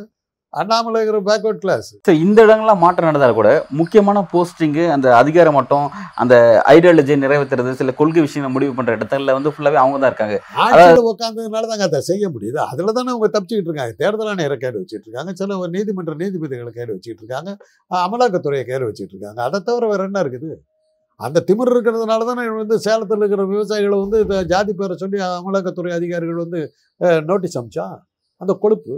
அண்ணாமலைங்கிற 0.60 1.18
பேக்வர்ட் 1.28 1.60
கிளாஸ் 1.62 1.88
சரி 2.06 2.20
இந்த 2.26 2.38
இடங்கள்லாம் 2.46 2.82
மாற்றம் 2.84 3.08
நடந்தால் 3.08 3.34
கூட 3.38 3.50
முக்கியமான 3.80 4.22
போஸ்டிங்கு 4.32 4.84
அந்த 4.94 5.08
அதிகார 5.20 5.48
மட்டம் 5.56 5.86
அந்த 6.22 6.34
ஐடியாலஜியை 6.74 7.18
நிறைவேற்றுறது 7.24 7.72
சில 7.80 7.92
கொள்கை 8.00 8.20
விஷயங்களை 8.26 8.52
முடிவு 8.54 8.72
பண்ற 8.78 8.96
இடத்துல 8.98 9.34
வந்து 9.38 9.52
ஃபுல்லாவே 9.54 9.78
அவங்க 9.82 9.98
தான் 10.02 10.10
இருக்காங்க. 10.12 10.36
ஆட்சியில் 10.64 11.08
உட்காந்ததுனால 11.10 11.68
தாங்க 11.72 11.84
அதை 11.88 12.00
செய்ய 12.10 12.30
முடியுது. 12.34 12.58
அதில் 12.70 12.96
தானே 12.98 13.12
அவங்க 13.14 13.28
தப்பிச்சுக்கிட்டு 13.34 13.70
இருக்காங்க. 13.70 13.94
தேர்தல் 14.02 14.30
ஆணையரை 14.32 14.56
கேடு 14.64 14.80
வச்சுட்டு 14.82 15.06
இருக்காங்க. 15.08 15.32
சில 15.40 15.58
நீதிமன்ற 15.74 16.14
நீதிபதிகளை 16.22 16.72
கேடு 16.78 16.90
வச்சுட்டு 16.94 17.22
இருக்காங்க. 17.24 17.52
அமலாக்கத்துறையை 18.04 18.64
கேடு 18.70 18.88
வச்சுட்டு 18.88 19.14
இருக்காங்க. 19.14 19.40
அதை 19.48 19.60
தவிர 19.68 19.86
வேற 19.92 20.02
என்ன 20.10 20.22
இருக்குது? 20.26 20.50
அந்த 21.26 21.38
திமிர் 21.48 21.72
இருக்கிறதுனால 21.74 22.24
தானே 22.30 22.42
வந்து 22.62 22.78
சேலத்தில் 22.86 23.22
இருக்கிற 23.22 23.44
விவசாயிகளை 23.52 23.98
வந்து 24.04 24.18
இந்த 24.24 24.38
ஜாதி 24.54 24.72
பேரை 24.80 24.96
சொல்லி 25.02 25.20
அமலாக்கத்துறை 25.28 25.92
அதிகாரிகள் 25.98 26.42
வந்து 26.44 26.60
நோட்டீஸ் 27.30 27.58
அமிச்சா? 27.60 27.86
அந்த 28.42 28.52
கொழுப்பு. 28.64 28.96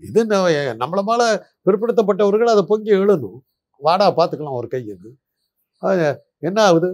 இது 0.00 0.20
ந- 0.24 0.40
நம்மள 0.80 1.00
மேல 1.02 1.22
பிற்படுத்தப்பட்டவர்கள் 1.66 2.52
அதை 2.52 2.62
பொங்கி 2.68 2.92
எழுணும் 2.96 3.36
வாடா 3.82 4.06
பார்த்துக்கலாம் 4.12 4.58
ஒரு 4.60 4.68
கையுக்கு 4.72 5.10
என்ன 6.42 6.58
ஆகுது? 6.64 6.88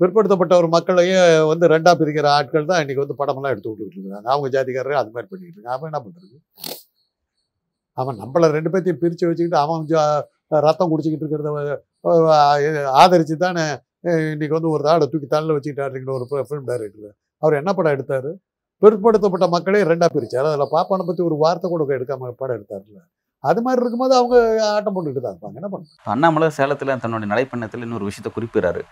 பிற்படுத்தப்பட்ட 0.00 0.52
ஒரு 0.56 0.68
மக்களையே 0.68 1.20
வந்து 1.44 1.66
ரெண்டா 1.68 1.92
பிரிக்கிற 2.00 2.26
ஆட்கள் 2.34 2.68
தான் 2.70 2.80
இன்னைக்கு 2.80 3.04
வந்து 3.04 3.18
படமெல்லாம் 3.20 3.52
எடுத்து 3.52 3.70
விட்டுக்கிட்டு 3.70 3.98
இருக்காங்க. 4.00 4.28
அவங்க 4.28 4.48
ஜாதிக்காரர்கள் 4.54 5.00
அது 5.00 5.10
மாதிரி 5.10 5.28
பண்ணிக்கிட்டு 5.30 5.58
இருக்காங்க. 5.58 5.76
அவன் 5.76 5.90
என்ன 5.90 6.00
பண்றது? 6.04 6.36
அவன் 7.98 8.18
நம்மளை 8.20 8.48
ரெண்டு 8.50 8.70
பேர்த்தையும் 8.70 9.00
பிரித்து 9.00 9.28
வச்சுக்கிட்டு 9.28 9.62
அவன் 9.62 9.86
ஜா- 9.88 10.22
ரத்தம் 10.66 10.90
குடிச்சிக்கிட்டு 10.92 11.24
இருக்கிறத 11.24 11.50
ஆதரித்து 12.02 12.68
ஆதரிச்சு 13.00 13.36
தானே 13.38 13.64
இன்றைக்கி 14.04 14.28
இன்னைக்கு 14.28 14.56
வந்து 14.56 14.70
ஒரு 14.70 14.84
ஆளை 14.88 15.06
தூக்கி 15.06 15.28
தள்ள 15.28 15.54
வச்சுக்கிட்டாருங்கிற 15.54 16.12
ஒரு 16.18 16.26
ஃபிலிம் 16.48 16.68
டைரக்டர் 16.68 17.10
அவர் 17.42 17.58
என்ன 17.60 17.70
படம் 17.74 17.94
எடுத்தார்? 17.96 18.30
பிற்படுத்தப்பட்ட 18.82 19.46
மக்களே 19.54 19.80
ரெண்டாக 19.90 20.10
பிரித்தார் 20.14 20.48
அதில் 20.50 20.72
பாப்பானை 20.74 21.04
பற்றி 21.06 21.22
ஒரு 21.28 21.36
வார்த்தை 21.44 21.68
கூட 21.70 21.84
எடுக்காம 21.98 22.30
படம் 22.40 22.56
எடுத்தார்ல. 22.58 23.00
அது 23.44 23.60
மாதிரி 23.64 23.80
இருக்கும்போது 23.82 24.14
அவங்க 24.20 24.36
ஆட்டம் 24.76 24.94
போட்டுக்கிட்டு 24.94 25.24
தான் 25.24 25.34
இருப்பாங்க. 25.34 25.56
என்ன 25.60 25.68
பண்ணுறது? 25.72 25.98
அண்ணாமலை 26.14 26.48
சேலத்தில் 26.58 26.92
தன்னுடைய 27.04 27.28
நடைப்பயணத்தில் 27.32 27.84
இன்னொரு 27.86 28.08
விஷயத்தை 28.08 28.32
குறிப்பிடுறாரு. 28.36 28.82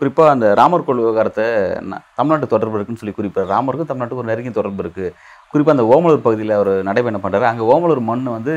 குறிப்பாக 0.00 0.30
அந்த 0.34 0.46
ராமர் 0.60 0.84
கோள் 0.86 1.02
விவகாரத்தை 1.02 1.44
தமிழ்நாட்டு 2.18 2.46
தொடர்பு 2.54 2.76
இருக்குன்னு 2.76 3.02
சொல்லி 3.02 3.14
குறிப்பிடுறாரு. 3.18 3.52
ராமருக்கும் 3.54 3.90
தமிழ்நாட்டுக்கு 3.90 4.22
ஒரு 4.22 4.30
நெருங்கிய 4.30 4.54
தொடர்பு 4.56 4.82
இருக்குது 4.84 5.10
குறிப்பாக 5.52 5.76
அந்த 5.76 5.84
ஓமலூர் 5.94 6.26
பகுதியில் 6.26 6.58
அவர் 6.58 6.72
நடைபயணம் 6.88 7.24
பண்ணுறாரு 7.24 7.46
அங்கே 7.50 7.64
ஓமலூர் 7.74 8.02
மண் 8.10 8.24
வந்து 8.36 8.54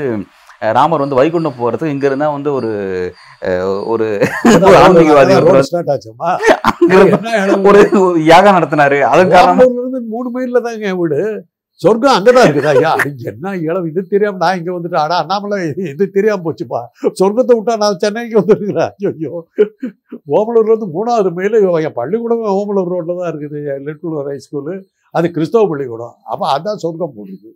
ராமர் 0.78 1.04
வந்து 1.04 1.20
வைகுண்டம் 1.20 1.60
போறதுக்கு 1.62 1.94
இங்க 1.96 2.06
இருந்தா 2.10 2.28
வந்து 2.36 2.52
ஒரு 2.58 2.70
ஒரு 3.94 4.06
ஆன்மீகவாதி 4.84 5.34
ஒரு 7.72 7.82
யாகம் 8.32 8.58
நடத்தினாரு. 8.58 9.00
அதன் 9.12 9.36
காரணமா 9.36 9.65
இருந்து 9.72 10.02
மூணு 10.13 10.30
மைல்ல 10.36 10.62
தாங்க 10.68 10.94
வீடு. 11.02 11.20
சொர்க்கம் 11.82 12.15
அங்கதான் 12.18 12.46
இருக்குதா? 12.48 12.74
ஐயா 12.80 12.91
என்ன 13.30 13.54
இளம் 13.68 13.88
இது 13.89 14.02
தெரியாம 14.12 14.39
நான் 14.44 14.58
இங்க 14.60 14.70
வந்துட்டு 14.76 14.98
அடா 15.02 15.15
அண்ணாமலை 15.24 15.58
இது 15.94 16.06
தெரியாம 16.18 16.44
போச்சுப்பா. 16.46 16.82
சொர்க்கத்தை 17.20 17.54
விட்டா 17.58 17.74
நான் 17.82 18.00
சென்னைக்கு 18.04 18.36
வந்துருக்கிறேன். 18.39 18.94
ஐயோ 19.10 19.34
ஓமலூர்ல 20.38 20.72
இருந்து 20.72 20.88
மூணாவது 20.96 21.32
மைல். 21.39 21.58
என் 21.88 21.98
பள்ளிக்கூடம் 22.00 22.46
ஓமலூர் 22.60 22.94
ரோட்ல 22.94 23.18
தான் 23.20 23.30
இருக்குது. 23.32 23.60
லிட்டில் 23.88 24.15
ஹை 24.30 24.38
ஸ்கூலு 24.46 24.76
அது 25.18 25.34
கிறிஸ்தவ 25.36 25.68
பள்ளிக்கூடம். 25.74 26.15
அப்ப 26.32 26.48
அதான் 26.56 26.82
சொர்க்கம் 26.86 27.15
போடுது 27.18 27.52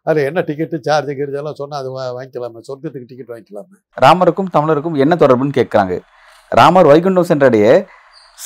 அதில் 0.02 0.24
என்ன 0.24 0.40
டிக்கெட்டு 0.40 0.80
சார்ஜ் 0.80 1.09
கிரிஜ் 1.09 1.52
சொன்னால் 1.52 1.80
அது 1.80 2.00
வா- 2.00 2.22
வாங்கிக்கலாமே. 2.22 2.61
சொர்க்கத்துக்கு 2.72 3.04
டிக்கெட் 3.06 3.28
வாங்கிக்கலாமே. 3.28 3.90
ராமருக்கும் 4.00 4.46
தமிழருக்கும் 4.52 4.96
என்ன 4.96 5.14
தொடர்புன்னு 5.18 5.52
கேட்குறாங்க. 5.56 5.98
ராமர் 6.48 6.87
வைகுண்டம் 6.87 7.20
சென்றடைய 7.20 7.87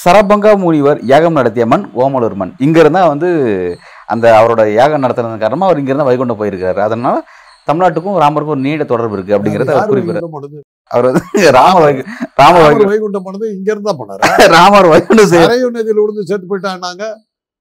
சரபங்கா 0.04 0.56
முனிவர் 0.56 1.00
யாகம் 1.00 1.32
நடத்திய 1.32 1.66
மண் 1.66 1.90
ஓமலூர் 1.94 2.34
மண். 2.34 2.54
இங்க 2.58 2.88
வந்து 2.88 3.78
அந்த 4.06 4.32
அவரோட 4.32 4.72
யாகம் 4.72 5.02
நடத்துனது 5.02 5.38
காரணமாக 5.38 5.72
அவர் 5.72 5.82
இங்கேருந்தான் 5.82 6.16
வைகுண்டம் 6.16 6.42
போயிருக்காரு. 6.42 6.78
அதனால் 6.78 7.24
தமிழ்நாட்டுக்கும் 7.66 8.16
ராமருக்கும் 8.22 8.54
ஒரு 8.54 8.60
நீண்ட 8.60 8.84
தொடர்பு 8.84 9.14
இருக்கு 9.16 9.34
அப்படிங்கறத 9.36 9.72
அவர் 9.74 9.90
குறிப்பிடுறாரு. 9.90 10.62
அவர் 10.90 11.06
வந்து 11.08 11.22
ராமர் 11.50 11.54
ராமர் 11.54 11.84
வைகு- 11.86 12.04
ராமர் 12.40 12.90
வைகுண்டம். 12.90 13.24
போனது 13.26 13.46
இங்க 13.56 13.68
இருந்தா 13.72 13.92
போனாரு 13.94 14.20
ராமர் 14.56 14.88
வைகுண்டம் 14.88 15.30
சரையு 15.34 15.68
நதியில் 15.70 16.00
விழுந்து 16.00 16.24
செத்து 16.24 16.46
போயிட்டான்னாங்க. 16.50 17.04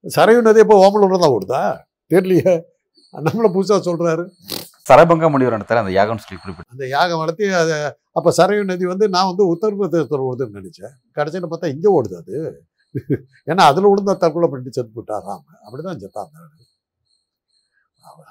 சரையு 0.06 0.42
நதி 0.42 0.60
இப்போ 0.60 0.78
ஓமலூர்ல 0.84 1.20
தான் 1.20 1.34
ஓடுதா? 1.36 1.62
தெரியலையே. 2.12 2.54
நம்மள 3.14 3.48
புதுசா 3.56 3.76
சொல்றாரு. 3.88 4.24
சரபங்கா 4.86 5.28
முனிவர் 5.30 5.56
நடத்துற 5.56 5.82
அந்த 5.82 5.92
யாகம் 5.92 6.18
சொல்லி 6.18 6.38
குறிப்பிட்டு. 6.38 6.72
அந்த 6.72 6.86
யாகம் 6.88 7.20
வளர்த்தி 7.20 7.46
அதை 7.60 7.76
அப்போ 8.12 8.30
சரையு 8.38 8.64
நதி 8.64 8.86
வந்து 8.86 9.06
நான் 9.10 9.30
வந்து 9.32 9.44
உத்தரப்பிரதேசத்தில் 9.52 10.28
ஓடுதுன்னு 10.28 10.60
நினைச்சேன். 10.60 10.94
கடைசியில் 11.18 11.50
பார்த்தா 11.52 11.74
இங்கே 11.74 11.92
ஓடுது 11.94 12.16
அது. 12.22 12.36
ஏன்னா 13.50 13.64
அதில் 13.70 13.90
விழுந்தா 13.92 14.14
தற்கொலை 14.18 14.48
பண்ணிட்டு 14.48 14.74
செத்து 14.74 14.92
போட்டாராம் 14.98 15.44
அப்படிதான் 15.64 16.02
செத்தாங்க 16.04 16.34
அவர். 16.42 16.52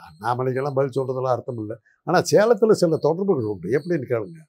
அண்ணாமலைக்கெல்லாம் 0.08 0.76
பதில் 0.78 0.96
சொல்கிறதெல்லாம் 0.98 1.34
அர்த்தம் 1.36 1.60
இல்லை. 1.62 1.76
ஆனால் 2.08 2.26
சேலத்தில் 2.32 2.80
சில 2.82 2.98
தொடர்புகள் 3.06 3.50
உண்டு. 3.52 3.68
எப்படின்னு 3.78 4.06
கேளுங்க. 4.12 4.40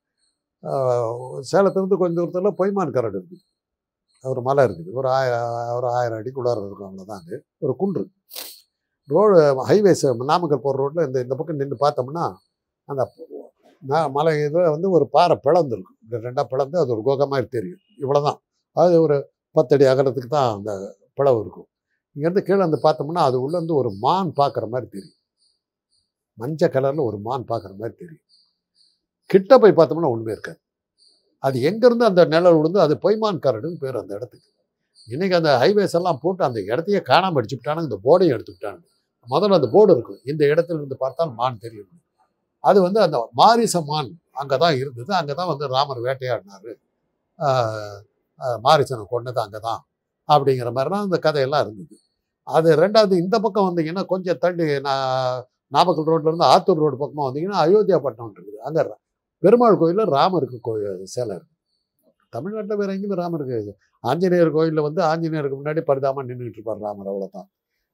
சேலத்துலேருந்து 0.64 1.48
சேலத்திலிருந்து 1.52 1.98
கொஞ்சம் 2.04 2.20
தூரத்தில் 2.22 2.58
பொய்மான் 2.62 2.96
கரடு 2.98 3.18
இருக்குது. 3.22 3.44
ஒரு 4.26 4.42
மலை 4.48 4.64
இருக்குது. 4.68 4.92
ஒரு 5.00 5.08
ஆய 5.18 5.30
ஒரு 5.78 5.88
ஆயிரம் 5.98 6.20
அடிக்குள்ளார 6.22 6.60
இருக்கும் 6.68 6.90
அவ்வளோதான் 6.90 7.22
அது. 7.24 7.36
ஒரு 7.66 7.74
குன்று. 7.82 8.04
ரோடு 9.10 9.38
ஹைவேஸ் 9.70 10.06
நாமக்கல் 10.32 10.64
போகிற 10.66 10.78
ரோட்டில் 10.82 11.08
இந்த 11.08 11.18
இந்த 11.26 11.36
பக்கம் 11.40 11.62
நின்று 11.62 11.78
பார்த்தோம்னா 11.86 12.26
அந்த 12.90 13.04
மலை 14.18 14.34
இதில் 14.46 14.74
வந்து 14.76 14.88
ஒரு 14.98 15.06
பாறை 15.16 15.36
பிளந்துருக்கும் 15.46 15.98
இந்த 16.06 16.18
ரெண்டாக 16.26 16.46
பிளந்து 16.52 16.78
அது 16.82 16.94
ஒரு 16.96 17.02
கோகமாக 17.08 17.42
தெரியும். 17.42 17.56
தெரியும் 17.56 17.82
இவ்வளோதான் 18.04 18.40
அது 18.76 18.96
ஒரு 19.06 19.18
பத்தடி 19.56 19.86
அகலத்துக்கு 19.94 20.32
தான் 20.38 20.52
அந்த 20.58 20.72
பிளவு 21.20 21.40
இருக்கும். 21.44 21.70
இங்கேருந்து 22.16 22.44
கீழே 22.48 22.62
வந்து 22.66 22.80
பார்த்தோம்னா 22.86 23.22
அது 23.30 23.38
உள்ளேருந்து 23.46 23.76
ஒரு 23.82 23.90
மான் 24.06 24.32
பார்க்குற 24.40 24.66
மாதிரி 24.74 24.88
தெரியும். 24.96 25.18
மஞ்சள் 26.38 26.74
கலரில் 26.76 27.08
ஒரு 27.10 27.18
மான் 27.28 27.46
பார்க்குற 27.52 27.72
மாதிரி 27.82 27.96
தெரியும். 28.02 28.24
கிட்ட 29.30 29.58
போய் 29.64 29.78
பார்த்தோம்னா 29.80 30.12
ஒன்றுமே 30.14 30.34
இருக்காது. 30.36 30.60
அது 31.44 31.58
எங்கேருந்து 31.70 32.06
அந்த 32.10 32.22
நிழல் 32.34 32.58
விழுந்து 32.58 32.80
அது 32.86 32.94
பொய்மான் 33.06 33.44
கரடுன்னு 33.46 33.82
பேர் 33.84 34.02
அந்த 34.02 34.12
இடத்துக்கு. 34.18 34.50
இன்றைக்கி 35.14 35.36
அந்த 35.40 35.52
ஹைவேஸ் 35.62 35.96
எல்லாம் 36.00 36.20
போட்டு 36.24 36.42
அந்த 36.48 36.60
இடத்தையே 36.72 37.00
காணாமல் 37.12 37.40
அடிச்சுட்டானுங்க 37.42 37.90
இந்த 37.90 38.00
போர்டையும் 38.06 38.36
எடுத்துக்கிட்டானுங்க 38.36 38.88
முதல்ல 39.28 39.58
அந்த 39.60 39.70
போர்டு 39.76 39.92
இருக்கும். 39.96 40.22
இந்த 40.32 40.44
இடத்துல 40.54 40.78
இருந்து 40.80 40.98
பார்த்தால் 41.04 41.34
மான் 41.40 41.62
தெரியும். 41.66 41.92
அது 42.64 42.80
வந்து 42.88 43.00
அந்த 43.06 43.18
மாரிச 43.42 43.76
மான் 43.92 44.12
அங்கே 44.42 44.58
தான் 44.64 44.76
இருந்தது. 44.82 45.12
அங்கே 45.20 45.34
தான் 45.40 45.52
வந்து 45.54 45.66
ராமர் 45.76 46.02
வேட்டையாடினார். 46.08 46.72
மாரிசனை 48.66 49.04
கொண்டது 49.14 49.40
அங்கே 49.46 49.60
தான் 49.68 49.82
அப்படிங்கிற 50.30 50.70
மாதிரிலாம் 50.78 51.06
அந்த 51.08 51.18
கதையெல்லாம் 51.26 51.64
இருந்தது. 51.66 51.96
அது 52.48 52.70
ரெண்டாவது 52.84 53.14
இந்த 53.24 53.36
பக்கம் 53.44 53.68
வந்தீங்கன்னா 53.70 54.04
கொஞ்சம் 54.14 54.40
தள்ளி 54.44 54.66
நான் 54.88 55.44
நாமக்கல் 55.76 56.10
ரோட்லேருந்து 56.12 56.48
ஆத்தூர் 56.54 56.82
ரோடு 56.84 56.98
பக்கமாக 57.02 57.26
வந்தீங்கன்னா 57.28 57.60
அயோத்தியா 57.66 57.98
பட்டினம் 58.06 58.34
இருக்குது. 58.36 58.60
அங்கே 58.68 58.84
பெருமாள் 59.44 59.80
கோயிலில் 59.82 60.12
ராமருக்கு 60.18 60.58
கோயில் 60.68 61.08
சேலை 61.14 61.34
இருக்குது 61.38 61.60
தமிழ்நாட்டில் 62.34 62.80
வேறு 62.82 62.94
எங்கேயுமே 62.96 63.18
ராமருக்கு 63.24 63.58
ஆஞ்சநேயர் 64.04 64.56
கோயிலில் 64.58 64.86
வந்து 64.88 65.02
ஆஞ்சநேயருக்கு 65.10 65.60
முன்னாடி 65.60 65.82
பரிதாம 65.90 66.24
நின்றுட்டு 66.30 66.58
இருப்பார் 66.60 66.84
ராமர் 66.86 67.10
அவ்வளோதான் 67.12 67.48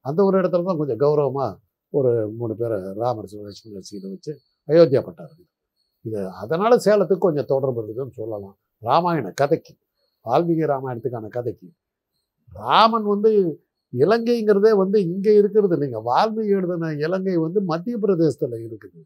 அந்த 0.05 0.19
ஒரு 0.27 0.35
இடத்துல 0.41 0.67
தான் 0.69 0.79
கொஞ்சம் 0.81 0.99
கௌரவமாக 1.03 1.51
ஒரு 1.93 2.11
மூணு 2.39 2.53
பேரை 2.59 2.77
ராமர் 3.01 3.27
லட்சுமி 3.47 3.81
சீதை 3.89 4.07
வச்சு 4.13 4.31
அயோத்தியா 4.67 5.01
பட்டம் 5.07 5.47
இது 6.05 6.19
அதனால் 6.41 6.83
சேலத்துக்கு 6.85 7.25
கொஞ்சம் 7.27 7.49
தொடர்பு 7.51 7.79
இருக்குதுன்னு 7.79 8.17
சொல்லலாம். 8.19 8.55
ராமாயண 8.83 9.31
கதைக்கு 9.41 9.73
வால்மீகி 10.25 10.63
ராமாயணத்துக்கான 10.71 11.29
கதைக்கு. 11.37 11.67
ராமன் 12.51 13.07
வந்து 13.13 13.31
இலங்கைங்கிறதே 13.93 14.71
வந்து 14.81 14.97
இங்கே 15.11 15.33
இருக்கிறது 15.41 15.75
இல்லைங்க. 15.77 15.99
வால்மீகி 16.09 16.51
எழுதின 16.57 16.91
இலங்கை 17.05 17.35
வந்து 17.45 17.59
மத்திய 17.71 17.95
பிரதேசத்தில் 18.03 18.57
இருக்குது. 18.67 18.99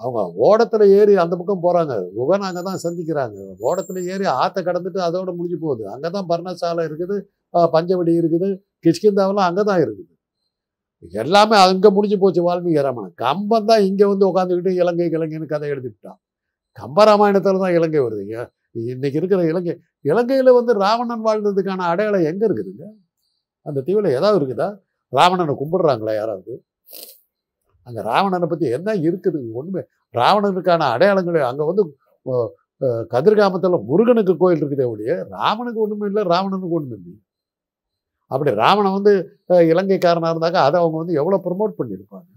அவங்க 0.00 0.20
ஓடத்தில் 0.46 0.84
ஏறி 0.98 1.12
அந்த 1.24 1.34
பக்கம் 1.40 1.62
போகிறாங்க 1.64 1.94
குகன் 2.16 2.46
அங்கே 2.48 2.62
தான் 2.68 2.80
சந்திக்கிறாங்க. 2.84 3.38
ஓடத்தில் 3.68 4.00
ஏறி 4.12 4.26
ஆற்றை 4.40 4.62
கடந்துட்டு 4.68 5.00
அதோட 5.08 5.30
முடிஞ்சு 5.38 5.58
போகுது. 5.64 5.84
அங்கே 5.94 6.10
தான் 6.16 6.28
பர்ணசாலை 6.32 6.84
இருக்குது 6.88 7.16
பஞ்சவடி 7.74 8.14
இருக்குது 8.22 8.48
கிஷ்கிந்தாவெல்லாம் 8.86 9.48
அங்கே 9.50 9.64
தான் 9.70 9.82
இருக்குது. 9.84 10.10
எல்லாமே 11.22 11.56
அங்கே 11.66 11.88
முடிஞ்சு 11.96 12.16
போச்சு 12.22 12.42
வால்மீகி 12.48 12.82
ராமாயணம். 12.86 13.16
கம்பன் 13.24 13.68
தான் 13.70 13.82
இங்கே 13.88 14.06
வந்து 14.12 14.24
உட்காந்துக்கிட்டு 14.30 14.72
இலங்கை 14.82 15.06
இலங்கைன்னு 15.16 15.52
கதை 15.54 15.68
எழுதிவிட்டான் 15.74 16.18
கம்ப 16.78 17.04
ராமாயணத்தில் 17.08 17.62
தான் 17.64 17.74
இலங்கை 17.78 18.00
வருதுங்க 18.04 18.36
இன்றைக்கி 18.76 18.92
இன்னைக்கு 18.94 19.18
இருக்கிற 19.20 19.40
இலங்கை 19.50 19.74
இலங்கையில் 20.10 20.56
வந்து 20.58 20.72
ராவணன் 20.82 21.24
வாழ்ந்ததுக்கான 21.26 21.84
அடையாளம் 21.90 22.26
எங்கே 22.30 22.44
இருக்குதுங்க? 22.48 22.86
அந்த 23.66 23.78
தீவில் 23.80 24.16
ஏதாவது 24.16 24.38
இருக்குதா 24.40 24.68
ராவணனை 25.12 25.54
கும்பிடுறாங்களா 25.54 26.14
யாராவது 26.14 26.54
அங்கே 27.86 28.02
ராவணனை 28.02 28.46
பற்றி 28.46 28.66
என்ன 28.70 28.90
இருக்குது 29.00 29.40
ஒன்றுமே 29.54 29.82
ராவணனுக்கான 30.14 30.88
அடையாளங்களே 30.90 31.42
அங்கே 31.48 31.64
வந்து 31.64 31.82
கதிர்காமத்தில் 33.12 33.84
முருகனுக்கு 33.84 34.34
கோயில் 34.36 34.60
இருக்குதே 34.60 34.86
ஒழிய 34.92 35.12
ராமனுக்கு 35.34 35.80
ஒன்றுமே 35.80 36.06
இல்லை 36.06 36.22
ராவணனுக்கு 36.32 36.76
ஒன்றுமே 36.78 36.96
இல்லை 37.00 37.20
அப்படி 38.30 38.50
ராவணன் 38.56 38.96
வந்து 38.98 39.12
இலங்கைக்காரனாக 39.68 40.32
இருந்தாக்க 40.34 40.58
அதை 40.60 40.76
அவங்க 40.80 40.96
வந்து 40.96 41.18
எவ்வளோ 41.20 41.38
ப்ரமோட் 41.46 41.78
பண்ணியிருப்பாங்க 41.78 42.30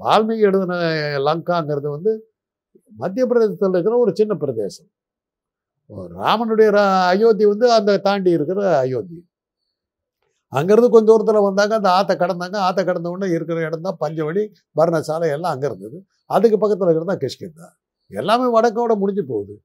வால்மீகி 0.00 0.44
எழுதின 0.48 0.74
லங்காங்கிறது 1.26 1.88
வந்து 1.90 2.12
மத்திய 2.92 3.24
பிரதேசத்தில் 3.26 3.74
இருக்கிற 3.74 3.96
ஒரு 3.98 4.12
சின்ன 4.16 4.32
பிரதேசம் 4.36 4.88
ராமனுடைய 5.96 6.70
ரா- 6.70 7.06
அயோத்தி 7.06 7.44
வந்து 7.44 7.72
அந்த 7.72 7.98
தாண்டி 7.98 8.30
இருக்கிற 8.30 8.78
அயோத்தி. 8.78 9.26
அங்கேருந்து 10.50 10.88
கொஞ்சம் 10.88 11.04
தூரத்தில் 11.04 11.40
வந்தாங்க 11.40 11.74
அந்த 11.74 11.90
ஆற்றை 11.90 12.16
கடந்தாங்க. 12.16 12.56
ஆற்றை 12.56 12.84
கடந்த 12.84 13.08
உடனே 13.08 13.32
இருக்கிற 13.32 13.60
இடம் 13.60 13.80
தான் 13.80 13.96
பஞ்சவழி 14.00 14.52
பர்ணசாலை 14.80 15.30
எல்லாம் 15.30 15.52
அங்கே 15.52 15.66
இருந்தது. 15.66 16.04
அதுக்கு 16.24 16.58
பக்கத்தில் 16.58 16.88
இருக்கிறது 16.88 17.18
தான் 17.18 17.18
கிஷ்கிந்தா. 17.18 17.80
எல்லாமே 18.06 18.60
வடக்கோட 18.60 18.96
முடிஞ்சு 18.96 19.24
போகுது. 19.24 19.62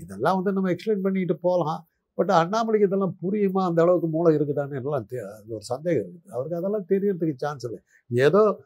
இதெல்லாம் 0.00 0.34
வந்து 0.34 0.52
நம்ம 0.52 0.70
எக்ஸ்பிளைன் 0.70 1.02
பண்ணிட்டு 1.02 1.38
போகலாம். 1.38 1.88
பட் 2.14 2.30
அண்ணாமலைக்கு 2.30 2.82
இதெல்லாம் 2.82 3.16
புரியுமா? 3.22 3.64
அந்த 3.64 3.82
அளவுக்கு 3.82 4.08
மூளை 4.08 4.36
இருக்குதான்னு 4.36 4.74
எல்லாம் 4.74 5.06
தெ- 5.10 5.32
அது 5.32 5.44
ஒரு 5.48 5.62
சந்தேகம் 5.62 6.06
இருக்குது. 6.06 6.28
அவருக்கு 6.28 6.56
அதெல்லாம் 6.56 6.86
தெரியறதுக்கு 6.88 7.32
சான்ஸ் 7.36 7.64
இல்லை. 7.64 7.80
ஏதோ 8.08 8.60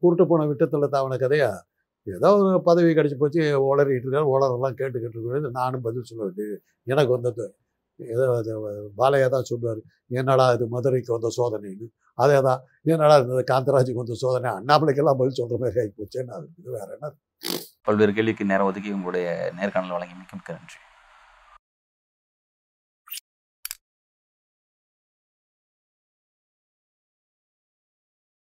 கூட்டு 0.00 0.26
போன 0.26 0.46
விட்டத்தில் 0.46 0.92
தாவன 0.92 1.18
கதையாக 1.18 1.68
ஏதோ 2.06 2.28
ஒரு 2.36 2.60
பதவி 2.68 2.90
கிடச்சி 2.98 3.16
போச்சு 3.22 3.42
உளறிட்டு 3.70 4.06
இருக்காரு 4.06 4.28
உளரெல்லாம் 4.34 4.76
கேட்டுக்கிட்டு 4.80 5.16
இருக்கிறது 5.16 5.50
நானும் 5.58 5.84
பதில் 5.86 6.08
சொல்ல 6.10 6.22
வேண்டியது 6.26 6.56
எனக்கு 6.92 7.12
வந்தது. 7.16 7.46
ஏதோ 8.00 8.26
அது 8.40 8.52
பாலையா 9.00 9.28
தான் 9.34 9.48
சொல்லுவார். 9.50 9.80
என்னடா 10.20 10.46
இது 10.56 10.66
மதுரைக்கு 10.74 11.12
வந்த 11.16 11.30
சோதனைன்னு? 11.38 11.86
அதே 12.22 12.38
தான் 12.48 12.60
என்னடா 12.92 13.16
இருந்தது 13.18 13.42
காந்தராஜுக்கு 13.52 14.02
வந்த 14.02 14.16
சோதனை? 14.24 14.50
அண்ணாமலைக்கெல்லாம் 14.58 15.20
பதில் 15.20 15.38
சொல்கிற 15.40 15.58
மாதிரி 15.62 15.80
ஆகி 15.82 15.92
போச்சேன்னு 15.98 16.34
அது 16.36 16.46
வேற 16.76 16.88
என்ன. 16.96 17.12
பல்வேறு 17.88 18.14
கேள்விக்கு 18.16 18.50
நேரம் 18.52 18.70
ஒதுக்கி 18.70 18.90
உங்களுடைய 18.98 19.26
நேர்காணல் 19.58 19.96
வழங்கி 19.96 20.16
மிக்க 20.20 20.56
நன்றி. 20.58 20.78